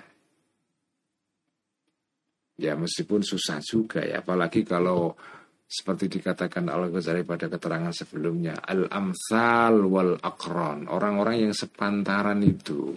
[2.60, 4.20] Ya meskipun susah juga ya.
[4.20, 5.16] Apalagi kalau
[5.64, 8.60] seperti dikatakan Allah Ghazali pada keterangan sebelumnya.
[8.60, 10.92] Al-amsal wal akron.
[10.92, 12.92] Orang-orang yang sepantaran itu.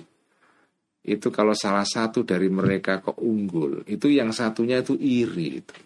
[1.07, 3.87] Itu kalau salah satu dari mereka kok unggul.
[3.87, 5.63] Itu yang satunya itu iri.
[5.63, 5.77] Itu.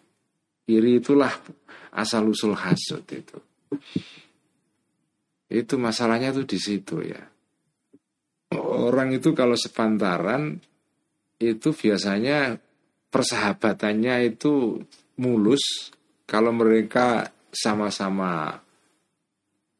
[0.74, 1.32] Iri itulah
[1.94, 3.38] asal-usul hasut itu.
[5.52, 7.20] Itu masalahnya tuh di situ ya.
[8.56, 10.60] Orang itu kalau sepantaran
[11.44, 12.56] itu biasanya
[13.12, 14.80] persahabatannya itu
[15.20, 15.92] mulus
[16.24, 18.56] kalau mereka sama-sama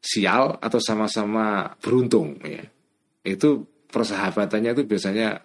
[0.02, 2.64] sial atau sama-sama beruntung ya.
[3.24, 5.40] Itu persahabatannya itu biasanya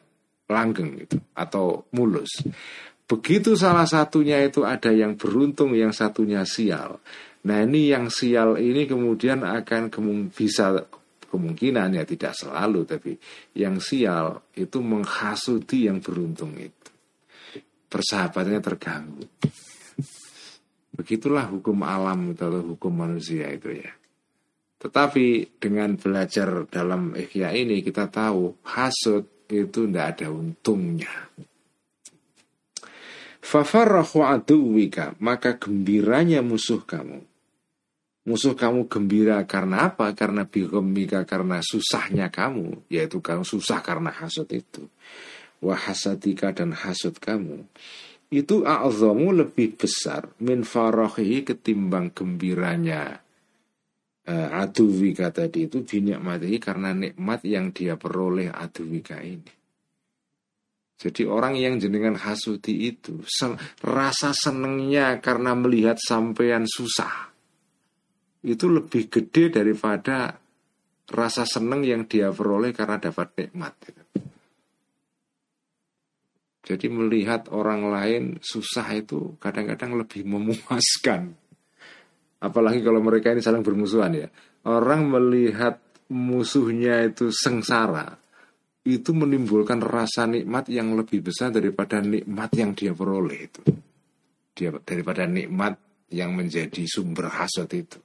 [0.52, 2.44] langgeng gitu atau mulus.
[3.08, 7.00] Begitu salah satunya itu ada yang beruntung, yang satunya sial.
[7.48, 9.88] Nah ini yang sial ini kemudian akan
[10.30, 10.84] bisa
[11.28, 13.16] kemungkinan ya tidak selalu tapi
[13.56, 16.88] yang sial itu menghasuti yang beruntung itu
[17.92, 19.28] persahabatannya terganggu
[20.96, 23.92] begitulah hukum alam atau hukum manusia itu ya
[24.80, 31.12] tetapi dengan belajar dalam ikhya ini kita tahu hasud itu tidak ada untungnya.
[33.44, 37.24] Fafarahu aduwika, maka gembiranya musuh kamu.
[38.28, 40.12] Musuh kamu gembira karena apa?
[40.12, 42.92] Karena bigomika, karena susahnya kamu.
[42.92, 44.84] Yaitu kamu susah karena hasud itu.
[45.64, 47.64] Wahasadika dan hasud kamu.
[48.28, 53.24] Itu a'zamu lebih besar min farahi ketimbang gembiranya
[54.28, 55.88] uh, aduwika tadi itu
[56.20, 59.56] mati karena nikmat yang dia peroleh aduwika ini.
[61.00, 67.37] Jadi orang yang jenengan hasuti itu sen, rasa senengnya karena melihat sampean susah
[68.46, 70.38] itu lebih gede daripada
[71.08, 73.74] rasa seneng yang dia peroleh karena dapat nikmat.
[76.68, 81.32] Jadi melihat orang lain susah itu kadang-kadang lebih memuaskan
[82.38, 84.28] Apalagi kalau mereka ini saling bermusuhan ya.
[84.68, 85.82] Orang melihat
[86.14, 88.14] musuhnya itu sengsara,
[88.86, 93.62] itu menimbulkan rasa nikmat yang lebih besar daripada nikmat yang dia peroleh itu.
[94.54, 95.82] Dia daripada nikmat
[96.14, 97.98] yang menjadi sumber hasut itu.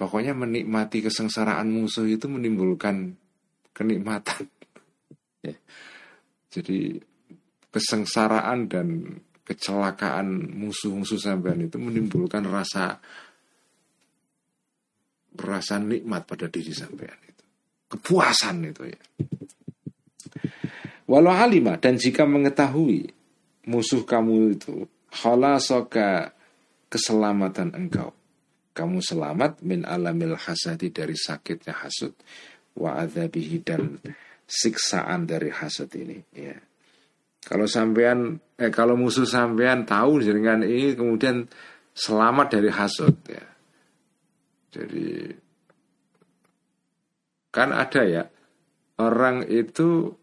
[0.00, 3.20] Pokoknya menikmati kesengsaraan musuh itu menimbulkan
[3.76, 4.48] kenikmatan.
[5.40, 5.56] Ya.
[6.52, 7.00] Jadi
[7.72, 13.00] kesengsaraan dan kecelakaan musuh-musuh sampean itu menimbulkan rasa
[15.32, 17.44] rasa nikmat pada diri sampean itu.
[17.88, 19.00] Kepuasan itu ya.
[21.08, 23.08] Walau alimah dan jika mengetahui
[23.64, 24.84] musuh kamu itu
[25.24, 26.36] halasoka
[26.92, 28.19] keselamatan engkau.
[28.70, 32.14] Kamu selamat min alamil hasadi dari sakitnya hasud
[32.78, 33.98] wa adzabihi dan
[34.46, 36.54] siksaan dari hasad ini ya.
[37.40, 41.48] Kalau sampean eh kalau musuh sampean tahu dengan ini kemudian
[41.96, 43.44] selamat dari hasut ya.
[44.70, 45.34] Jadi
[47.50, 48.22] kan ada ya
[49.02, 50.14] orang itu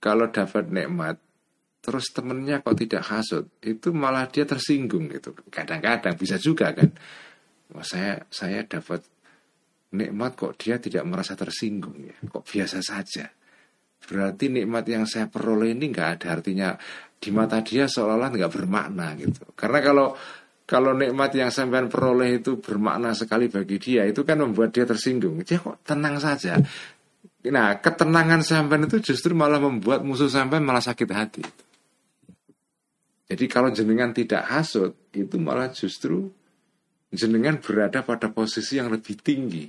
[0.00, 1.20] kalau dapat nikmat
[1.84, 6.90] terus temennya kok tidak hasut itu malah dia tersinggung gitu kadang-kadang bisa juga kan
[7.82, 9.02] Saya saya dapat
[9.94, 13.30] nikmat kok dia tidak merasa tersinggung ya kok biasa saja
[14.06, 16.74] berarti nikmat yang saya peroleh ini nggak ada artinya
[17.16, 19.50] di mata dia seolah-olah nggak bermakna gitu.
[19.56, 20.08] Karena kalau
[20.66, 25.40] kalau nikmat yang sampean peroleh itu bermakna sekali bagi dia itu kan membuat dia tersinggung.
[25.42, 26.58] Dia kok tenang saja.
[27.46, 31.44] Nah, ketenangan sampean itu justru malah membuat musuh sampean malah sakit hati.
[33.26, 36.30] Jadi kalau jenengan tidak hasut, itu malah justru
[37.12, 39.66] jenengan berada pada posisi yang lebih tinggi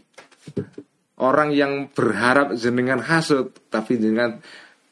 [1.21, 4.37] orang yang berharap jenengan hasut tapi dengan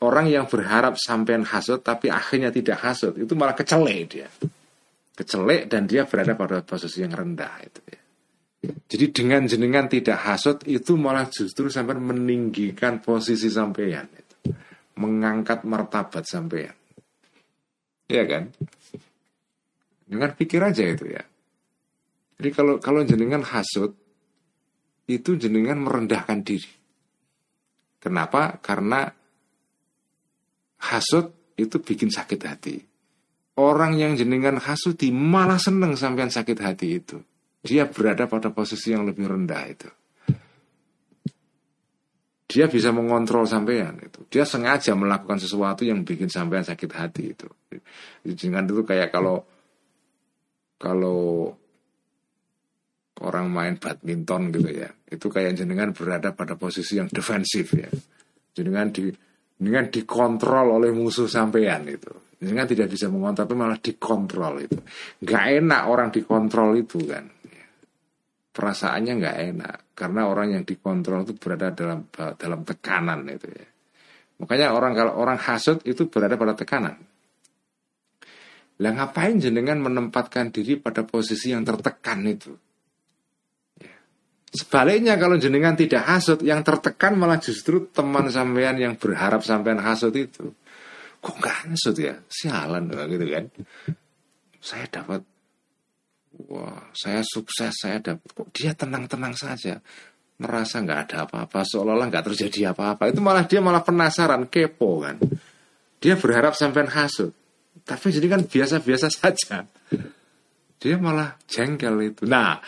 [0.02, 4.30] orang yang berharap sampean hasut tapi akhirnya tidak hasut itu malah kecelek dia
[5.16, 8.02] kecelek dan dia berada pada posisi yang rendah itu ya.
[8.66, 14.52] Jadi dengan jenengan tidak hasut itu malah justru sampai meninggikan posisi sampean itu.
[15.00, 16.76] Mengangkat martabat sampean.
[18.10, 18.52] Ya kan?
[20.06, 21.24] Dengan pikir aja itu ya.
[22.36, 23.96] Jadi kalau kalau jenengan hasut
[25.08, 26.72] itu jenengan merendahkan diri.
[28.02, 28.60] Kenapa?
[28.62, 29.08] Karena
[30.84, 32.76] hasut itu bikin sakit hati.
[33.56, 37.18] Orang yang jenengan hasuti malah seneng sampean sakit hati itu.
[37.66, 39.90] Dia berada pada posisi yang lebih rendah itu.
[42.46, 44.22] Dia bisa mengontrol sampean itu.
[44.30, 47.48] Dia sengaja melakukan sesuatu yang bikin sampean sakit hati itu.
[48.22, 49.42] Jangan itu kayak kalau
[50.78, 51.56] kalau
[53.24, 54.90] orang main badminton gitu ya.
[55.08, 57.88] Itu kayak jenengan berada pada posisi yang defensif ya.
[58.52, 59.08] Jenengan di
[59.56, 62.12] jenengan dikontrol oleh musuh sampean itu.
[62.36, 64.80] Jenengan tidak bisa mengontrol tapi malah dikontrol itu.
[65.24, 67.24] Nggak enak orang dikontrol itu kan.
[68.52, 69.78] Perasaannya nggak enak.
[69.96, 73.68] Karena orang yang dikontrol itu berada dalam dalam tekanan itu ya.
[74.36, 77.00] Makanya orang kalau orang hasut itu berada pada tekanan.
[78.84, 82.52] Lah ngapain jenengan menempatkan diri pada posisi yang tertekan itu
[84.56, 90.16] Sebaliknya kalau jenengan tidak hasut, yang tertekan malah justru teman sampean yang berharap sampean hasut
[90.16, 90.56] itu.
[91.20, 92.16] Kok nggak hasut ya?
[92.32, 93.46] Sialan gitu kan.
[94.64, 95.22] Saya dapat
[96.48, 99.84] wah, saya sukses, saya dapat kok dia tenang-tenang saja.
[100.36, 103.12] Merasa nggak ada apa-apa, seolah-olah nggak terjadi apa-apa.
[103.12, 105.20] Itu malah dia malah penasaran, kepo kan.
[106.00, 107.36] Dia berharap sampean hasut.
[107.84, 109.68] Tapi jadi kan biasa-biasa saja.
[110.80, 112.24] Dia malah jengkel itu.
[112.28, 112.60] Nah,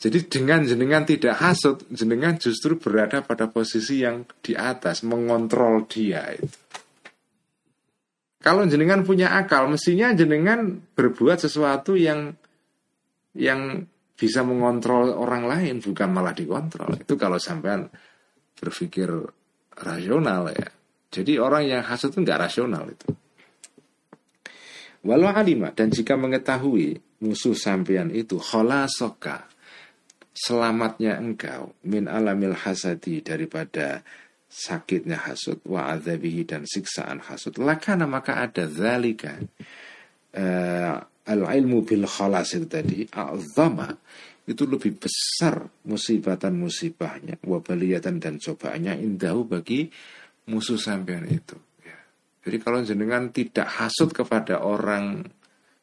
[0.00, 6.24] Jadi dengan jenengan tidak hasut, jenengan justru berada pada posisi yang di atas, mengontrol dia
[6.32, 6.48] itu.
[8.40, 12.32] Kalau jenengan punya akal, mestinya jenengan berbuat sesuatu yang
[13.36, 13.84] yang
[14.16, 16.96] bisa mengontrol orang lain, bukan malah dikontrol.
[16.96, 17.92] Itu kalau sampean
[18.56, 19.12] berpikir
[19.76, 20.68] rasional ya.
[21.12, 23.08] Jadi orang yang hasut itu nggak rasional itu.
[25.04, 29.48] Walau alima dan jika mengetahui musuh sampean itu kholasoka
[30.34, 34.02] selamatnya engkau min alamil hasadi daripada
[34.50, 37.58] sakitnya hasud wa adzabihi dan siksaan hasud.
[37.62, 39.38] Lakana maka ada zalika.
[40.30, 43.90] Uh, al ilmu bil khalas itu tadi azama
[44.50, 49.86] itu lebih besar musibatan musibahnya wabaliatan dan cobaannya indahu bagi
[50.50, 51.54] musuh sampean itu.
[51.86, 51.98] Ya.
[52.42, 55.30] jadi kalau jenengan tidak hasut kepada orang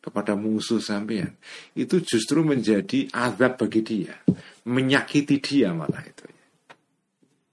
[0.08, 1.36] kepada musuh sampean.
[1.76, 4.16] Itu justru menjadi azab bagi dia.
[4.64, 6.24] Menyakiti dia malah itu.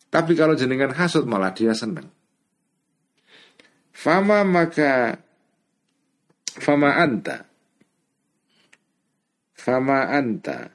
[0.07, 2.07] Tapi kalau jenengan hasut malah dia senang.
[3.90, 5.18] Fama maka
[6.55, 7.50] Fama anta.
[9.59, 10.70] Fama anta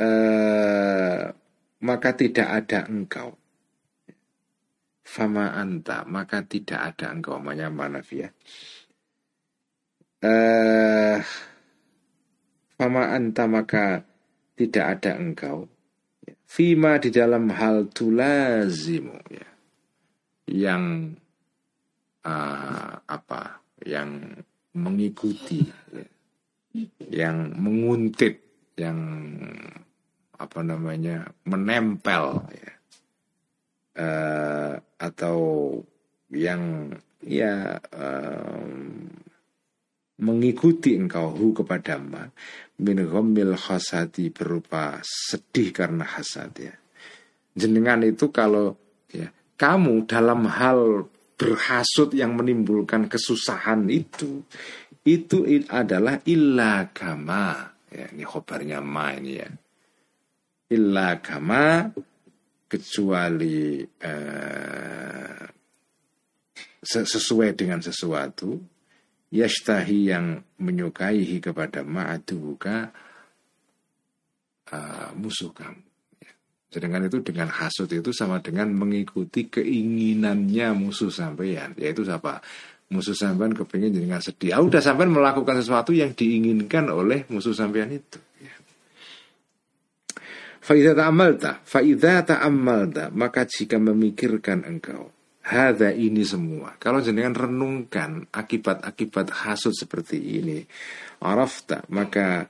[0.00, 1.28] uh,
[1.84, 3.36] Maka tidak ada engkau.
[5.04, 7.36] Fama anta Maka tidak ada engkau.
[7.36, 8.00] Namanya mana
[10.20, 11.16] ya uh,
[12.80, 14.04] Fama anta maka
[14.56, 15.68] tidak ada engkau
[16.50, 19.48] Fima di dalam hal tulazimu ya.
[20.50, 21.14] Yang
[22.26, 23.62] uh, apa?
[23.86, 24.42] Yang
[24.74, 25.62] mengikuti
[25.94, 26.06] ya.
[27.06, 28.34] Yang menguntit
[28.74, 28.98] yang
[30.42, 31.30] apa namanya?
[31.46, 32.72] menempel ya.
[33.94, 35.38] Uh, atau
[36.34, 36.90] yang
[37.22, 39.06] ya um,
[40.20, 42.28] mengikuti engkau hu kepada ma
[42.80, 46.74] min ghammil khasati berupa sedih karena hasad ya.
[47.56, 48.76] Jenengan itu kalau
[49.10, 51.10] ya kamu dalam hal
[51.40, 54.44] berhasut yang menimbulkan kesusahan itu
[55.08, 59.48] itu adalah illa kama ya ini khobarnya ma ini ya
[60.70, 61.90] illa kama
[62.70, 65.44] kecuali eh,
[66.84, 68.54] sesuai dengan sesuatu
[69.30, 72.90] yashtahi yang menyukaihi kepada ma'aduka
[74.74, 75.82] uh, musuh kamu.
[76.18, 76.32] Ya.
[76.70, 82.42] Sedangkan itu dengan hasut itu sama dengan mengikuti keinginannya musuh sampean, yaitu siapa?
[82.90, 84.50] Musuh sampean kepingin dengan sedih.
[84.50, 88.18] Ah, udah sampean melakukan sesuatu yang diinginkan oleh musuh sampean itu.
[88.42, 88.54] Ya.
[90.58, 96.76] Faidah ta'amalta, faidah ta'amalta, maka jika memikirkan engkau Hada ini semua.
[96.76, 100.60] Kalau jenengan renungkan akibat-akibat hasud seperti ini,
[101.24, 102.44] arafta maka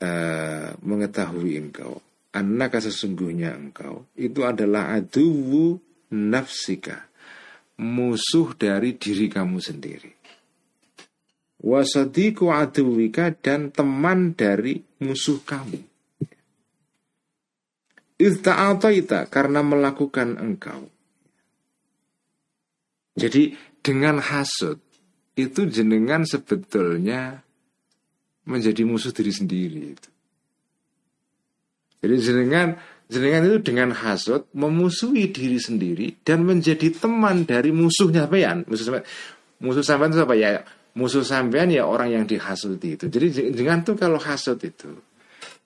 [0.00, 2.00] uh, mengetahui engkau,
[2.32, 5.76] anak sesungguhnya engkau itu adalah aduwu
[6.16, 7.12] nafsika,
[7.76, 10.12] musuh dari diri kamu sendiri.
[11.62, 15.78] Wasadiku aduwika dan teman dari musuh kamu.
[18.16, 20.91] Ilta'ataita karena melakukan engkau
[23.12, 23.52] jadi
[23.84, 24.80] dengan hasut
[25.36, 27.44] itu jenengan sebetulnya
[28.48, 30.10] menjadi musuh diri sendiri itu.
[32.02, 32.68] Jadi jenengan
[33.06, 38.66] jenengan itu dengan hasut memusuhi diri sendiri dan menjadi teman dari musuhnya sampean.
[38.66, 39.04] Musuh sampean,
[39.62, 40.50] musuh sampean itu apa ya?
[40.92, 43.04] Musuh sampean ya orang yang dihasuti itu.
[43.08, 44.92] Jadi jenengan tuh kalau hasut itu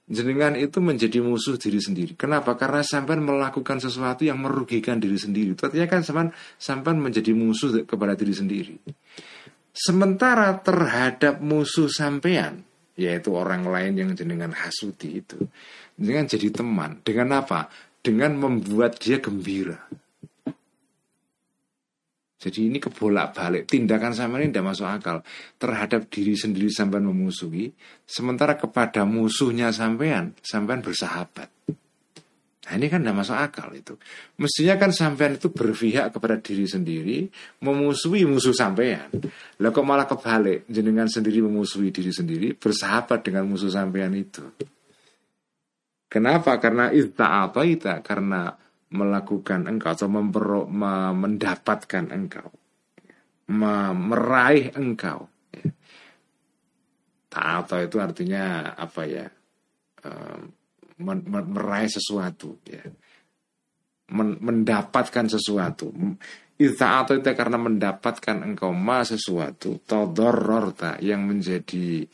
[0.07, 2.15] jenengan itu menjadi musuh diri sendiri.
[2.15, 2.55] Kenapa?
[2.55, 5.59] Karena sampean melakukan sesuatu yang merugikan diri sendiri.
[5.59, 8.75] Itu artinya kan sampean sampean menjadi musuh kepada diri sendiri.
[9.77, 12.65] Sementara terhadap musuh sampean,
[12.97, 15.37] yaitu orang lain yang jenengan hasuti itu,
[16.01, 17.05] jenengan jadi teman.
[17.05, 17.69] Dengan apa?
[18.01, 19.77] Dengan membuat dia gembira.
[22.37, 25.25] Jadi ini kebolak-balik tindakan sampean ini tidak masuk akal
[25.57, 27.73] terhadap diri sendiri sampean memusuhi,
[28.05, 31.49] sementara kepada musuhnya sampean sampean bersahabat.
[32.67, 33.95] Nah ini kan tidak masuk akal itu.
[34.43, 37.19] Mestinya kan sampean itu berpihak kepada diri sendiri,
[37.63, 39.07] memusuhi musuh sampean.
[39.63, 44.43] Lah kok malah kebalik, jenengan sendiri memusuhi diri sendiri, bersahabat dengan musuh sampean itu.
[46.11, 46.59] Kenapa?
[46.59, 48.51] Karena itu karena
[48.93, 52.49] melakukan engkau atau mempero, mendapatkan engkau,
[53.51, 55.27] meraih engkau.
[55.51, 55.67] Ya.
[57.27, 59.27] Ta'ata itu artinya apa ya?
[61.03, 62.79] meraih sesuatu ya.
[64.15, 65.91] mendapatkan sesuatu.
[66.57, 72.07] atau itu karena mendapatkan engkau ma sesuatu todororta yang menjadi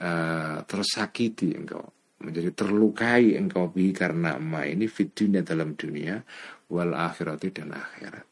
[0.00, 6.22] uh, tersakiti engkau menjadi terlukai engkau bi karena ma ini fit dunia dalam dunia
[6.70, 8.24] wal akhirati dan akhirat.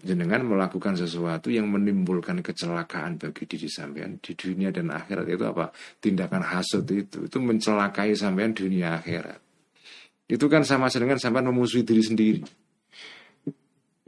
[0.00, 5.28] Jenengan melakukan sesuatu yang menimbulkan kecelakaan bagi diri sampean di dunia dan akhirat.
[5.28, 5.68] Itu apa?
[6.00, 7.28] Tindakan hasut itu.
[7.28, 9.36] Itu mencelakai sampean dunia akhirat.
[10.24, 12.42] Itu kan sama dengan sampean memusuhi diri sendiri.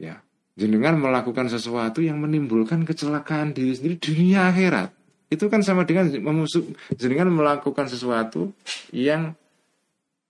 [0.01, 0.17] Ya.
[0.57, 5.02] Jenengan melakukan sesuatu yang menimbulkan kecelakaan diri sendiri dunia akhirat
[5.33, 6.63] itu kan sama dengan memusuh
[6.93, 8.53] jenengan melakukan sesuatu
[8.93, 9.33] yang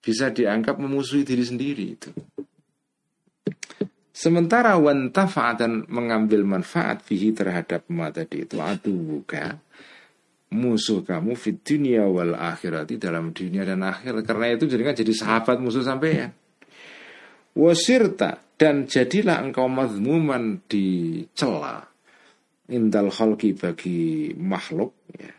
[0.03, 2.11] bisa dianggap memusuhi diri sendiri itu.
[4.13, 9.57] Sementara wantafa dan mengambil manfaat fihi terhadap ma tadi itu aduka
[10.53, 14.21] musuh kamu fit dunia wal akhirati dalam dunia dan akhir.
[14.21, 16.27] Karena itu jadi kan jadi sahabat musuh sampai ya
[17.57, 21.92] wasirta dan jadilah engkau mazmuman dicela
[22.71, 25.31] indal khalqi bagi makhluk ya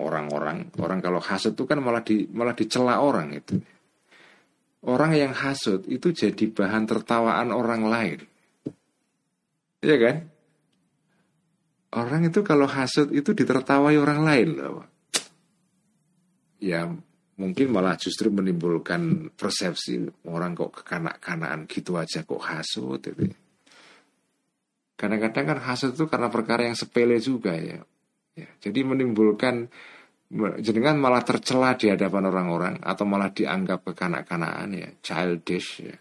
[0.00, 3.60] orang-orang orang kalau hasad itu kan malah di malah dicela orang itu
[4.86, 8.18] Orang yang hasut itu jadi bahan tertawaan orang lain.
[9.82, 10.16] Iya kan?
[11.90, 14.86] Orang itu kalau hasut itu ditertawai orang lain loh.
[16.62, 16.86] Ya
[17.34, 23.34] mungkin malah justru menimbulkan persepsi orang kok kekanak-kanaan gitu aja kok hasut itu.
[24.96, 27.84] Kadang-kadang kan hasut itu karena perkara yang sepele juga ya.
[28.32, 29.68] ya jadi menimbulkan
[30.64, 35.96] jenengan malah tercela di hadapan orang-orang atau malah dianggap kekanak-kanakan ya childish ya.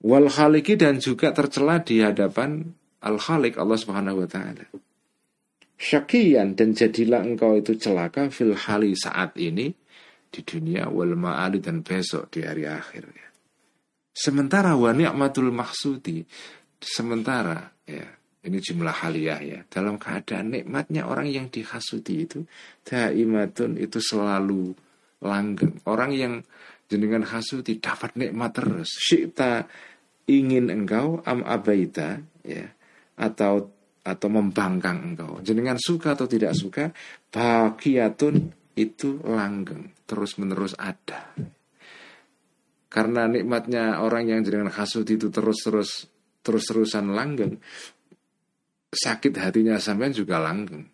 [0.00, 2.72] Wal khaliki dan juga tercela di hadapan
[3.04, 4.66] al khalik Allah Subhanahu wa taala.
[5.76, 9.76] Syakian dan jadilah engkau itu celaka fil hali saat ini
[10.32, 13.26] di dunia wal ma'ali dan besok di hari akhir
[14.16, 16.24] sementara wa ni'matul maksudi
[16.80, 18.06] sementara ya
[18.46, 19.60] ini jumlah haliah ya.
[19.66, 22.46] Dalam keadaan nikmatnya orang yang dihasuti itu
[22.86, 24.70] daimatun itu selalu
[25.26, 25.82] langgeng.
[25.90, 26.46] Orang yang
[26.86, 28.94] jenengan hasuti dapat nikmat terus.
[28.94, 29.66] Syikta
[30.30, 32.66] ingin engkau am abaita ya
[33.18, 33.74] atau
[34.06, 35.42] atau membangkang engkau.
[35.42, 36.94] Jenengan suka atau tidak suka,
[37.34, 41.34] bahagiatun itu langgeng, terus menerus ada.
[42.86, 46.06] Karena nikmatnya orang yang jenengan hasuti itu terus-terus
[46.46, 47.58] terus-terusan langgeng,
[48.94, 50.86] sakit hatinya sampean juga langgeng.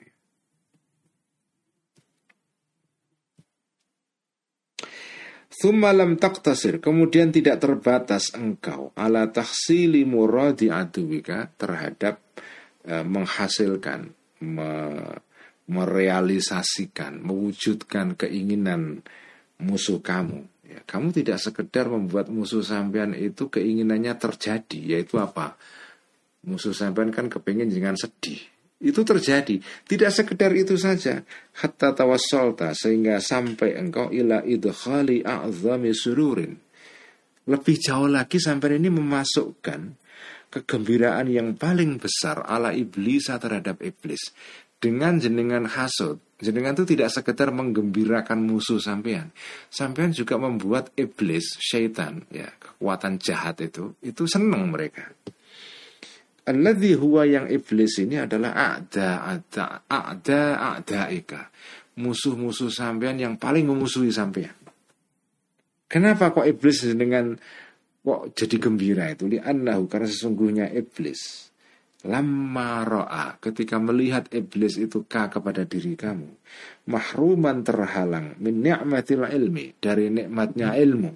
[5.53, 12.19] Thummalam taktasir Kemudian tidak terbatas engkau Ala taksili muradi aduwika Terhadap
[12.83, 14.11] e, menghasilkan
[14.43, 14.73] me,
[15.69, 19.07] Merealisasikan Mewujudkan keinginan
[19.63, 25.55] musuh kamu ya, Kamu tidak sekedar membuat musuh sampean itu Keinginannya terjadi Yaitu apa?
[26.43, 28.43] Musuh sampean kan kepingin jangan sedih.
[28.83, 29.63] Itu terjadi.
[29.63, 31.23] Tidak sekedar itu saja.
[31.63, 36.59] Hatta tawassalta sehingga sampai engkau ila idkhali a'zami sururin.
[37.47, 39.81] Lebih jauh lagi sampai ini memasukkan
[40.51, 44.35] kegembiraan yang paling besar ala iblis terhadap iblis.
[44.83, 46.19] Dengan jenengan hasud.
[46.43, 49.31] Jenengan itu tidak sekedar menggembirakan musuh sampean.
[49.71, 55.07] Sampean juga membuat iblis, syaitan, ya kekuatan jahat itu, itu senang mereka.
[56.43, 60.43] Alladhi huwa yang iblis ini adalah ada ada ada
[60.75, 61.55] ada ika
[62.03, 64.59] musuh-musuh sampean yang paling memusuhi sampean.
[65.87, 67.39] Kenapa kok iblis dengan
[68.03, 69.31] kok jadi gembira itu?
[69.31, 71.52] Li'annahu karena sesungguhnya iblis
[72.03, 76.35] lama ro'a ketika melihat iblis itu ka kepada diri kamu
[76.91, 81.11] mahruman terhalang min ni'matil ilmi dari nikmatnya ilmu.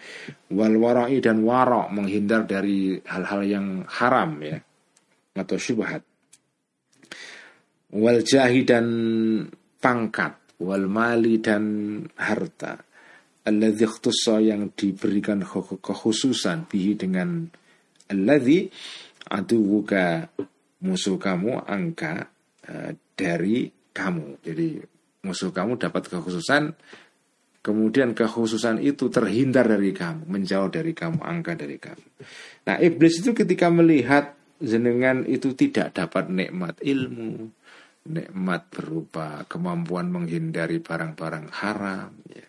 [0.58, 4.58] Wal wara'i dan warok menghindar dari hal-hal yang haram ya
[5.34, 6.02] atau syubhat.
[7.98, 8.86] Wal jahi dan
[9.82, 11.64] pangkat wal mali dan
[12.18, 12.82] harta
[13.48, 17.48] ikhtussa yang diberikan kekhususan bihi dengan
[18.12, 18.68] alladzi
[19.28, 20.32] aduwuka
[20.82, 22.28] musuh kamu angka
[22.66, 24.82] uh, dari kamu jadi
[25.26, 26.74] musuh kamu dapat kekhususan
[27.60, 32.06] kemudian kekhususan itu terhindar dari kamu menjauh dari kamu angka dari kamu
[32.64, 37.50] nah iblis itu ketika melihat jenengan itu tidak dapat nikmat ilmu,
[38.10, 42.46] nikmat berupa kemampuan menghindari barang-barang haram, ya.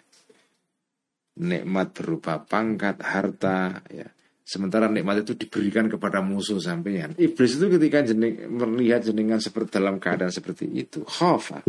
[1.39, 4.09] nikmat berupa pangkat, harta, ya.
[4.49, 7.13] Sementara nikmat itu diberikan kepada musuh sampeyan.
[7.21, 11.61] Iblis itu ketika jeneng, melihat jenengan seperti dalam keadaan seperti itu, khafa,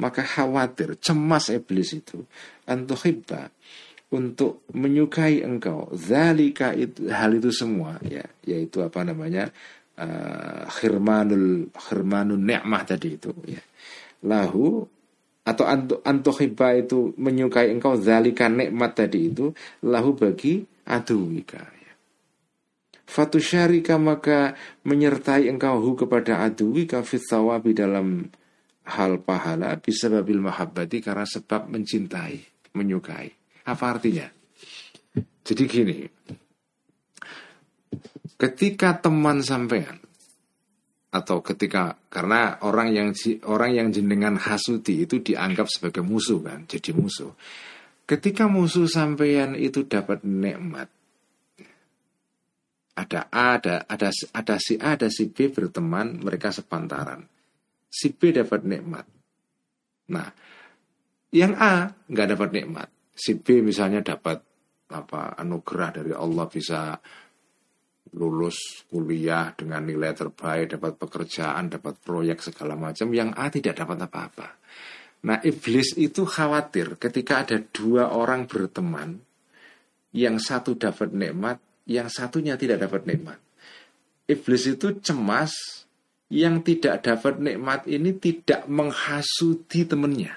[0.00, 2.24] maka khawatir, cemas iblis itu,
[2.64, 3.52] antuhibba,
[4.08, 5.92] untuk menyukai engkau.
[5.92, 8.24] Zalika itu hal itu semua ya.
[8.48, 9.52] Yaitu apa namanya
[10.00, 13.60] uh, khirmanul khirmanun ni'mah tadi itu ya.
[14.24, 14.80] Lahu
[15.44, 15.64] atau
[16.08, 18.00] antohiba itu menyukai engkau.
[18.00, 19.52] Zalika nikmat tadi itu
[19.84, 21.77] lahu bagi aduwika.
[23.08, 24.52] Fatusyarika maka
[24.84, 28.28] menyertai engkau hu kepada aduwika fitsawabi dalam
[28.84, 32.36] hal pahala bisa babil mahabbati karena sebab mencintai,
[32.76, 33.32] menyukai.
[33.64, 34.28] Apa artinya?
[35.40, 35.98] Jadi gini,
[38.36, 39.96] ketika teman sampean
[41.08, 43.08] atau ketika karena orang yang
[43.48, 47.32] orang yang jenengan hasuti itu dianggap sebagai musuh kan, jadi musuh.
[48.04, 50.92] Ketika musuh sampean itu dapat nikmat,
[52.98, 57.22] ada A, ada ada ada si A, ada si B berteman, mereka sepantaran.
[57.86, 59.06] Si B dapat nikmat.
[60.10, 60.28] Nah,
[61.30, 62.88] yang A nggak dapat nikmat.
[63.14, 64.42] Si B misalnya dapat
[64.90, 66.96] apa anugerah dari Allah bisa
[68.16, 74.00] lulus kuliah dengan nilai terbaik, dapat pekerjaan, dapat proyek segala macam, yang A tidak dapat
[74.00, 74.48] apa-apa.
[75.28, 79.20] Nah, iblis itu khawatir ketika ada dua orang berteman,
[80.16, 83.40] yang satu dapat nikmat, yang satunya tidak dapat nikmat.
[84.28, 85.56] Iblis itu cemas,
[86.28, 90.36] yang tidak dapat nikmat ini tidak menghasudi temannya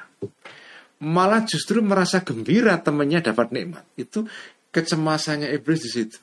[1.01, 3.83] malah justru merasa gembira temannya dapat nikmat.
[3.97, 4.29] Itu
[4.69, 6.17] kecemasannya iblis di situ.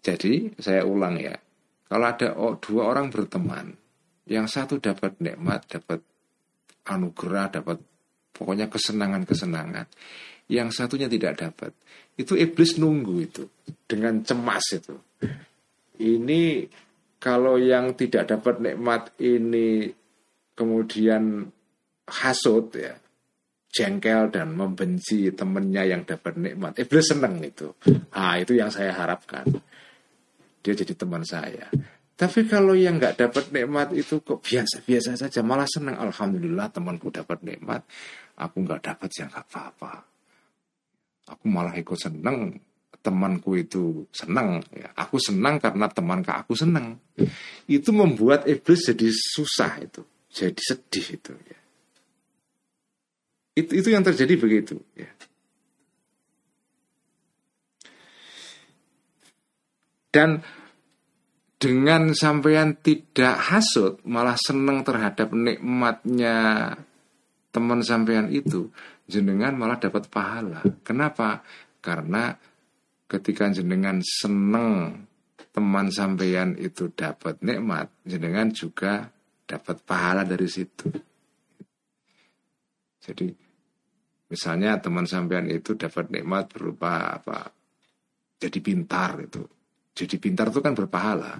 [0.00, 1.36] Jadi saya ulang ya,
[1.90, 2.32] kalau ada
[2.62, 3.74] dua orang berteman,
[4.30, 6.00] yang satu dapat nikmat, dapat
[6.88, 7.76] anugerah, dapat
[8.32, 9.86] pokoknya kesenangan-kesenangan,
[10.50, 11.70] yang satunya tidak dapat,
[12.18, 13.46] itu iblis nunggu itu
[13.86, 14.98] dengan cemas itu.
[16.02, 16.66] Ini
[17.22, 19.86] kalau yang tidak dapat nikmat ini
[20.58, 21.46] kemudian
[22.10, 22.98] hasut ya,
[23.70, 26.74] jengkel dan membenci temennya yang dapat nikmat.
[26.82, 27.70] Iblis seneng itu.
[28.10, 29.46] Ah itu yang saya harapkan.
[30.60, 31.70] Dia jadi teman saya.
[32.20, 35.96] Tapi kalau yang nggak dapat nikmat itu kok biasa-biasa saja, malah senang.
[35.96, 37.80] Alhamdulillah temanku dapat nikmat,
[38.36, 40.09] aku nggak dapat ya nggak apa-apa.
[41.30, 42.58] Aku malah ikut senang
[43.00, 44.60] temanku itu senang.
[44.72, 47.00] Ya, aku senang karena teman aku senang.
[47.64, 51.32] Itu membuat iblis jadi susah itu, jadi sedih itu.
[51.48, 51.60] Ya.
[53.56, 54.76] Itu, itu yang terjadi begitu.
[54.94, 55.10] Ya.
[60.10, 60.42] Dan
[61.60, 66.72] dengan sampean tidak hasut, malah senang terhadap nikmatnya
[67.50, 68.72] teman sampean itu,
[69.10, 70.62] jenengan malah dapat pahala.
[70.86, 71.42] Kenapa?
[71.82, 72.30] Karena
[73.10, 75.02] ketika jenengan senang
[75.50, 79.10] teman sampean itu dapat nikmat, jenengan juga
[79.50, 80.86] dapat pahala dari situ.
[83.02, 83.26] Jadi
[84.30, 87.50] misalnya teman sampean itu dapat nikmat berupa apa?
[88.38, 89.42] Jadi pintar itu.
[89.90, 91.34] Jadi pintar itu kan berpahala.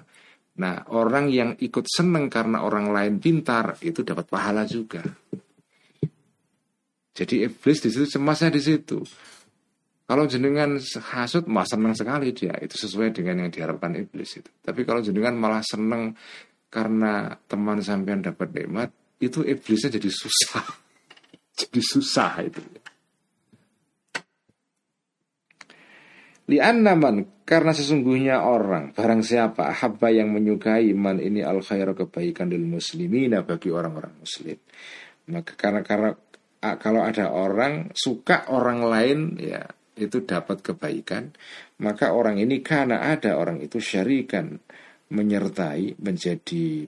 [0.59, 4.99] Nah, orang yang ikut seneng karena orang lain pintar itu dapat pahala juga.
[7.11, 9.03] Jadi iblis di situ cemasnya di situ.
[10.07, 10.75] Kalau jenengan
[11.15, 12.51] hasut, malah senang sekali dia.
[12.59, 14.51] Itu sesuai dengan yang diharapkan iblis itu.
[14.59, 16.15] Tapi kalau jenengan malah senang
[16.67, 18.91] karena teman sampean dapat nikmat,
[19.23, 20.67] itu iblisnya jadi susah.
[21.61, 22.63] Jadi susah itu.
[26.49, 32.49] Lianna man karena sesungguhnya orang barang siapa habba yang menyukai man ini al khair kebaikan
[32.51, 34.57] lil muslimina bagi orang-orang muslim.
[35.31, 36.11] Maka karena karena
[36.61, 39.65] kalau ada orang suka orang lain ya
[39.97, 41.33] itu dapat kebaikan,
[41.81, 44.61] maka orang ini karena ada orang itu syarikan
[45.11, 46.85] menyertai menjadi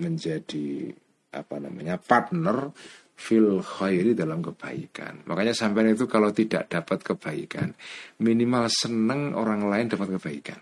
[0.00, 0.94] menjadi
[1.36, 2.72] apa namanya partner
[3.16, 5.24] fil khairi dalam kebaikan.
[5.26, 7.72] Makanya sampai itu kalau tidak dapat kebaikan,
[8.20, 10.60] minimal seneng orang lain dapat kebaikan.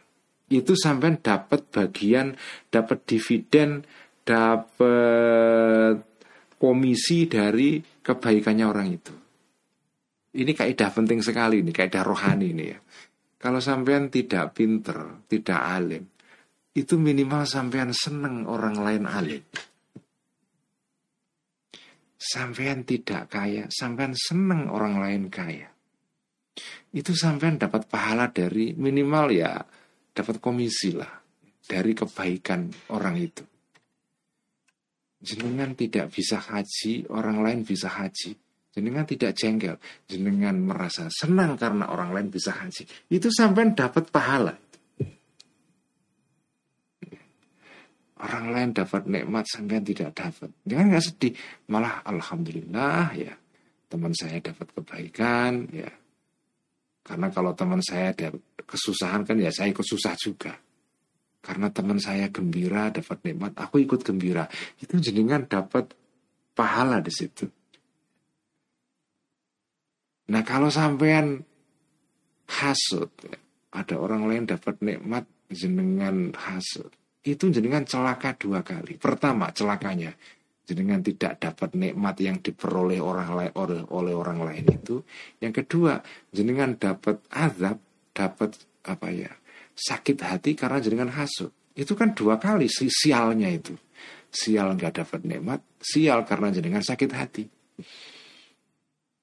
[0.49, 2.39] Itu sampai dapat bagian,
[2.71, 3.83] dapat dividen,
[4.23, 6.14] dapat
[6.57, 9.14] komisi dari kebaikannya orang itu.
[10.34, 12.78] Ini kaidah penting sekali ini, kaidah rohani ini ya.
[13.38, 16.05] Kalau sampean tidak pinter, tidak alim,
[16.74, 19.44] itu minimal sampean seneng orang lain alim
[22.24, 25.68] sampean tidak kaya, sampean seneng orang lain kaya.
[26.94, 29.61] Itu sampean dapat pahala dari minimal ya
[30.14, 31.11] dapat komisi lah
[31.61, 33.44] dari kebaikan orang itu.
[35.25, 38.37] Jenengan tidak bisa haji, orang lain bisa haji.
[38.77, 42.85] Jenengan tidak jengkel, jenengan merasa senang karena orang lain bisa haji.
[43.09, 44.53] Itu sampean dapat pahala.
[48.25, 51.33] orang lain dapat nikmat sampean tidak dapat jangan nggak sedih
[51.68, 53.35] malah alhamdulillah ya
[53.93, 55.91] teman saya dapat kebaikan ya
[57.05, 58.33] karena kalau teman saya ada
[58.64, 60.57] kesusahan kan ya saya ikut susah juga
[61.45, 64.49] karena teman saya gembira dapat nikmat aku ikut gembira
[64.80, 65.92] itu jenengan dapat
[66.57, 67.45] pahala di situ
[70.24, 71.45] Nah kalau sampean
[72.49, 73.12] hasut,
[73.76, 76.88] ada orang lain dapat nikmat jenengan hasut,
[77.20, 78.97] itu jenengan celaka dua kali.
[78.97, 80.16] Pertama celakanya
[80.64, 85.05] jenengan tidak dapat nikmat yang diperoleh orang lain oleh, oleh orang lain itu.
[85.45, 86.01] Yang kedua
[86.32, 87.76] jenengan dapat azab,
[88.16, 89.32] dapat apa ya
[89.75, 91.51] sakit hati karena jenengan hasut.
[91.75, 93.75] Itu kan dua kali sialnya itu.
[94.35, 97.45] Sial nggak dapat nikmat, sial karena jenengan sakit hati.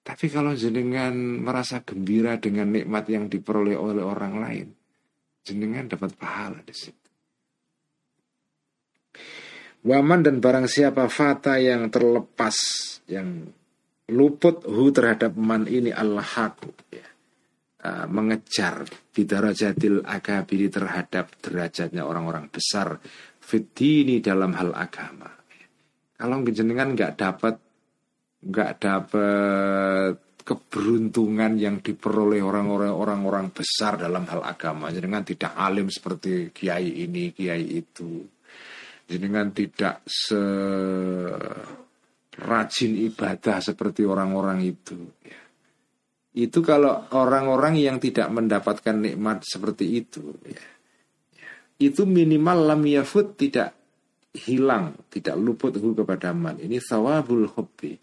[0.01, 4.67] Tapi kalau jenengan merasa gembira dengan nikmat yang diperoleh oleh orang lain,
[5.43, 7.09] jenengan dapat pahala di situ.
[9.81, 12.55] Waman dan barang siapa fata yang terlepas,
[13.11, 13.51] yang
[14.07, 16.71] luput hu terhadap man ini Allah haku.
[16.93, 17.10] Ya.
[17.81, 23.01] Uh, mengejar bidarajatil akabiri terhadap derajatnya orang-orang besar
[23.41, 25.25] fitini dalam hal agama.
[26.13, 27.57] Kalau jenengan nggak dapat
[28.45, 30.13] nggak dapat
[30.45, 37.33] keberuntungan yang diperoleh orang-orang orang-orang besar dalam hal agama, jenengan tidak alim seperti kiai ini,
[37.33, 38.21] kiai itu
[39.09, 41.49] jenengan tidak serajin
[43.09, 45.17] ibadah seperti orang-orang itu.
[45.25, 45.41] Ya.
[46.31, 50.63] Itu kalau orang-orang yang tidak mendapatkan nikmat seperti itu, ya.
[51.83, 53.75] itu minimal lam yafut tidak
[54.31, 56.55] hilang, tidak luput kepada man.
[56.55, 57.99] Ini sawabul hubbi.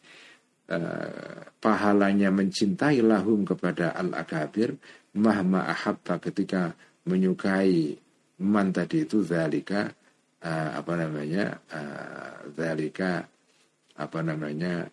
[0.69, 4.77] Uh, pahalanya mencintai lahum kepada al-akabir
[5.17, 6.77] mahma ahabba ketika
[7.09, 7.97] menyukai
[8.45, 9.89] man tadi itu zalika
[10.45, 13.25] uh, apa namanya uh, zalika
[13.97, 14.93] apa namanya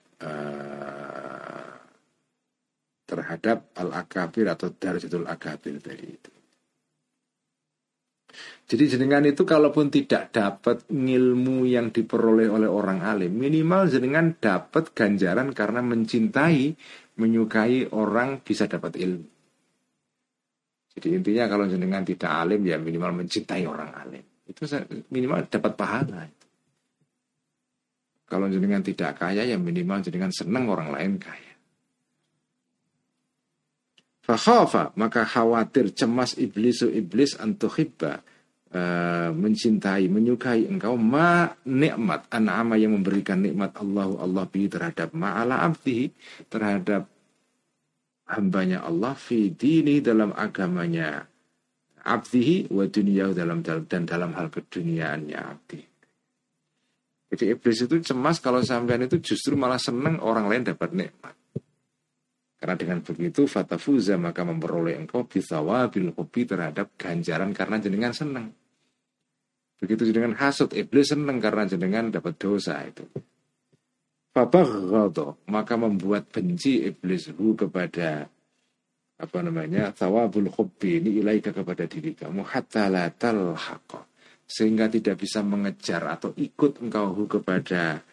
[3.05, 6.31] terhadap al akabir atau darajatul akabir tadi itu.
[8.65, 14.91] Jadi jenengan itu kalaupun tidak dapat ilmu yang diperoleh oleh orang alim, minimal jenengan dapat
[14.91, 16.75] ganjaran karena mencintai,
[17.15, 19.29] menyukai orang bisa dapat ilmu.
[20.97, 24.61] Jadi intinya kalau jenengan tidak alim ya minimal mencintai orang alim itu
[25.09, 26.29] minimal dapat pahala.
[28.25, 31.54] Kalau jenengan tidak kaya ya minimal jenengan senang orang lain kaya.
[34.25, 38.25] Fakhafa maka khawatir cemas iblisu iblis antuhibba
[38.73, 45.61] uh, mencintai menyukai engkau ma nikmat an'ama yang memberikan nikmat Allah Allah bi terhadap ma'ala
[45.69, 46.09] abdihi
[46.49, 47.05] terhadap
[48.33, 51.21] hambanya Allah fi dini dalam agamanya
[52.01, 55.81] abdihi wa dunia dalam dan dalam hal keduniaannya abdi.
[57.29, 61.35] Jadi iblis itu cemas kalau sampean itu justru malah senang orang lain dapat nikmat.
[62.55, 68.47] Karena dengan begitu fatafuza maka memperoleh engkau bisawa bil hobi terhadap ganjaran karena jenengan senang.
[69.75, 73.03] Begitu jenengan hasut iblis senang karena jenengan dapat dosa itu.
[74.31, 78.27] Fabaghadha maka membuat benci iblis kepada
[79.15, 84.03] apa namanya tawabul hubbi ini ilaika kepada diri kamu hatta la talhaqa
[84.43, 88.03] sehingga tidak bisa mengejar atau ikut engkau kepada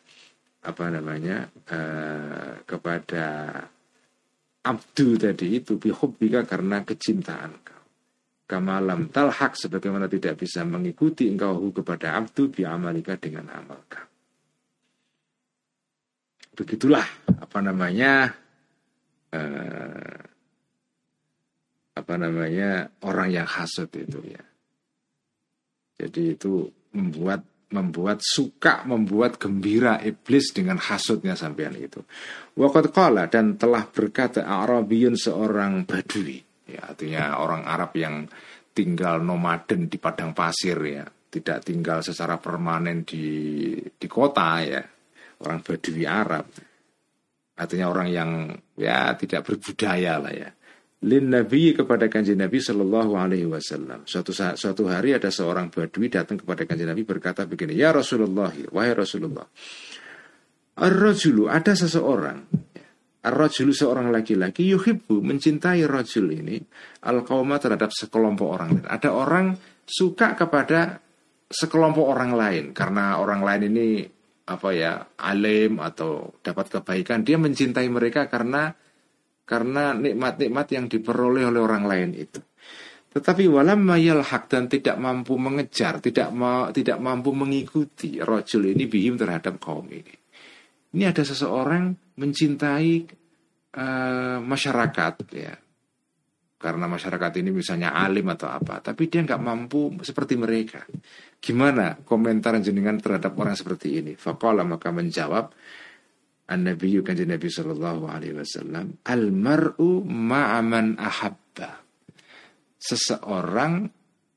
[0.63, 3.27] apa namanya uh, kepada
[4.63, 7.83] abdu tadi itu bihubbika karena kecintaan kau
[8.47, 14.07] kamalam talhak sebagaimana tidak bisa mengikuti engkau kepada abdu bi amalika dengan amal kau
[16.53, 17.05] begitulah
[17.43, 18.31] apa namanya
[19.33, 20.33] uh,
[21.93, 24.45] apa namanya orang yang hasut itu ya.
[26.01, 32.05] Jadi itu membuat membuat suka, membuat gembira iblis dengan hasutnya sampean itu.
[32.57, 38.29] Waqad qala dan telah berkata Arabiyun seorang badui, ya artinya orang Arab yang
[38.73, 44.83] tinggal nomaden di padang pasir ya, tidak tinggal secara permanen di di kota ya.
[45.43, 46.47] Orang badui Arab.
[47.53, 48.31] Artinya orang yang
[48.79, 50.51] ya tidak berbudaya lah ya
[51.03, 54.07] lin nabi kepada kanjeng nabi Shallallahu alaihi wasallam.
[54.07, 58.55] Suatu saat suatu hari ada seorang badui datang kepada kanjeng nabi berkata begini ya Rasulullah
[58.71, 59.47] wahai Rasulullah
[60.79, 62.39] ar-rajulu ada seseorang
[63.23, 66.59] ar-rajulu seorang laki-laki yuhibbu mencintai rajul ini
[67.07, 68.87] al terhadap sekelompok orang lain.
[68.87, 69.47] Ada orang
[69.87, 70.99] suka kepada
[71.53, 73.89] sekelompok orang lain karena orang lain ini
[74.43, 78.75] apa ya alim atau dapat kebaikan dia mencintai mereka karena
[79.53, 82.41] karena nikmat-nikmat yang diperoleh oleh orang lain itu.
[83.13, 88.89] Tetapi walam mayal hak dan tidak mampu mengejar, tidak ma tidak mampu mengikuti rojul ini
[88.89, 90.17] bihim terhadap kaum ini.
[90.97, 92.93] Ini ada seseorang mencintai
[93.77, 95.53] uh, masyarakat ya,
[96.57, 100.81] karena masyarakat ini misalnya alim atau apa, tapi dia nggak mampu seperti mereka.
[101.37, 104.13] Gimana komentar jenengan terhadap orang seperti ini?
[104.17, 105.53] Fakola maka menjawab,
[106.51, 111.81] An-Nabi kanjeng Nabi sallallahu alaihi wasallam, al-mar'u ma'aman ahabba.
[112.83, 113.87] Seseorang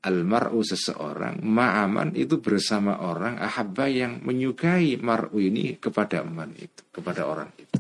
[0.06, 7.26] al-mar'u seseorang ma'aman itu bersama orang ahabba yang menyukai mar'u ini kepada man itu, kepada
[7.26, 7.78] orang itu.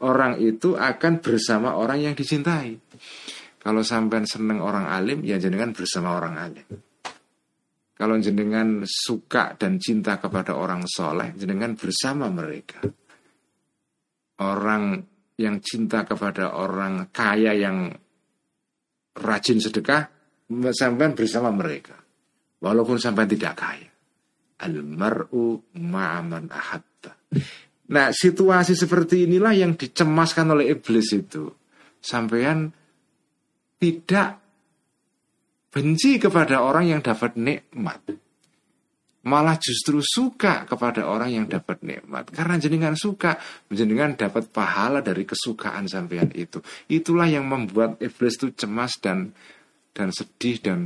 [0.00, 2.72] Orang itu akan bersama orang yang dicintai.
[3.60, 6.68] Kalau sampean seneng orang alim, ya jenengan bersama orang alim.
[7.92, 12.80] Kalau jenengan suka dan cinta kepada orang soleh, jenengan bersama mereka
[14.40, 15.04] orang
[15.40, 17.88] yang cinta kepada orang kaya yang
[19.16, 20.08] rajin sedekah
[20.72, 21.96] sampai bersama mereka.
[22.60, 23.88] Walaupun sampai tidak kaya.
[24.60, 27.12] Almaru ma'aman ahatta.
[27.90, 31.48] Nah situasi seperti inilah yang dicemaskan oleh iblis itu.
[32.00, 32.68] Sampean
[33.80, 34.36] tidak
[35.72, 38.04] benci kepada orang yang dapat nikmat
[39.20, 42.32] malah justru suka kepada orang yang dapat nikmat.
[42.32, 43.36] Karena jenengan suka
[43.68, 46.64] jenengan dapat pahala dari kesukaan sampean itu.
[46.88, 49.36] Itulah yang membuat iblis itu cemas dan
[49.92, 50.80] dan sedih dan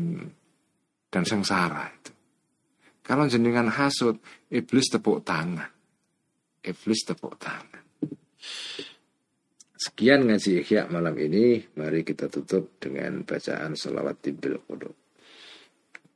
[1.13, 2.11] dan sengsara itu.
[3.05, 4.19] Kalau jenengan hasut
[4.51, 5.71] iblis tepuk tangan.
[6.65, 7.85] Iblis tepuk tangan.
[9.77, 11.61] Sekian ngaji ikhya malam ini.
[11.77, 15.04] Mari kita tutup dengan bacaan salawat tibil qudub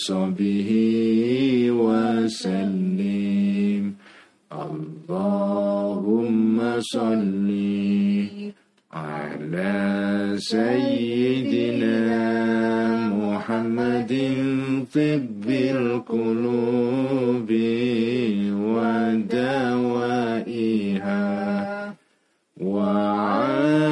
[0.00, 0.70] وصحبه
[1.70, 3.02] وسلم.
[4.52, 5.60] اللهم
[6.80, 7.48] صل
[8.92, 9.76] على
[10.38, 11.98] سيدنا
[13.12, 14.12] محمد
[14.94, 17.50] طب القلوب
[18.72, 20.00] ودوائها
[22.60, 23.90] وعافية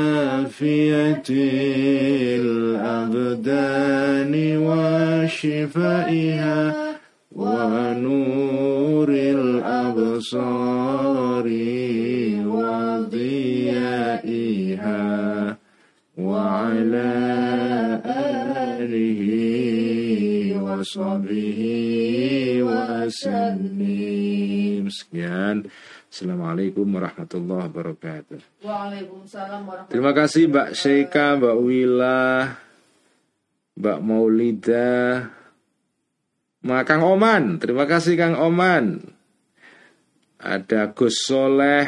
[3.28, 4.34] الأبدان
[4.67, 6.59] وشفائها
[7.32, 10.65] ونور الأبصار
[13.74, 15.03] وضيائها
[16.17, 17.11] وعلى
[18.80, 19.21] آله
[20.63, 21.61] وصحبه
[22.63, 23.84] وسلم
[24.93, 25.65] Sekian
[26.13, 32.53] Assalamualaikum warahmatullahi wabarakatuh Waalaikumsalam warahmatullahi Terima kasih Mbak Sheika, Mbak Wila,
[33.79, 34.91] Mbak Maulida,
[36.66, 37.62] Ma Kang Oman.
[37.62, 38.99] Terima kasih Kang Oman.
[40.43, 41.87] Ada Gus Soleh,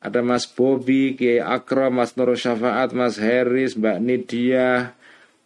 [0.00, 4.96] ada Mas Bobi, Kiai Akram, Mas Nur Syafaat, Mas Heris, Mbak Nidia.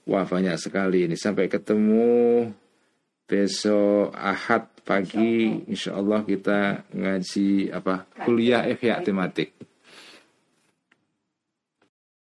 [0.06, 1.18] Wah banyak sekali ini.
[1.18, 2.46] Sampai ketemu
[3.26, 5.66] besok Ahad pagi.
[5.66, 9.50] Insya Allah kita ngaji apa kuliah ihya tematik.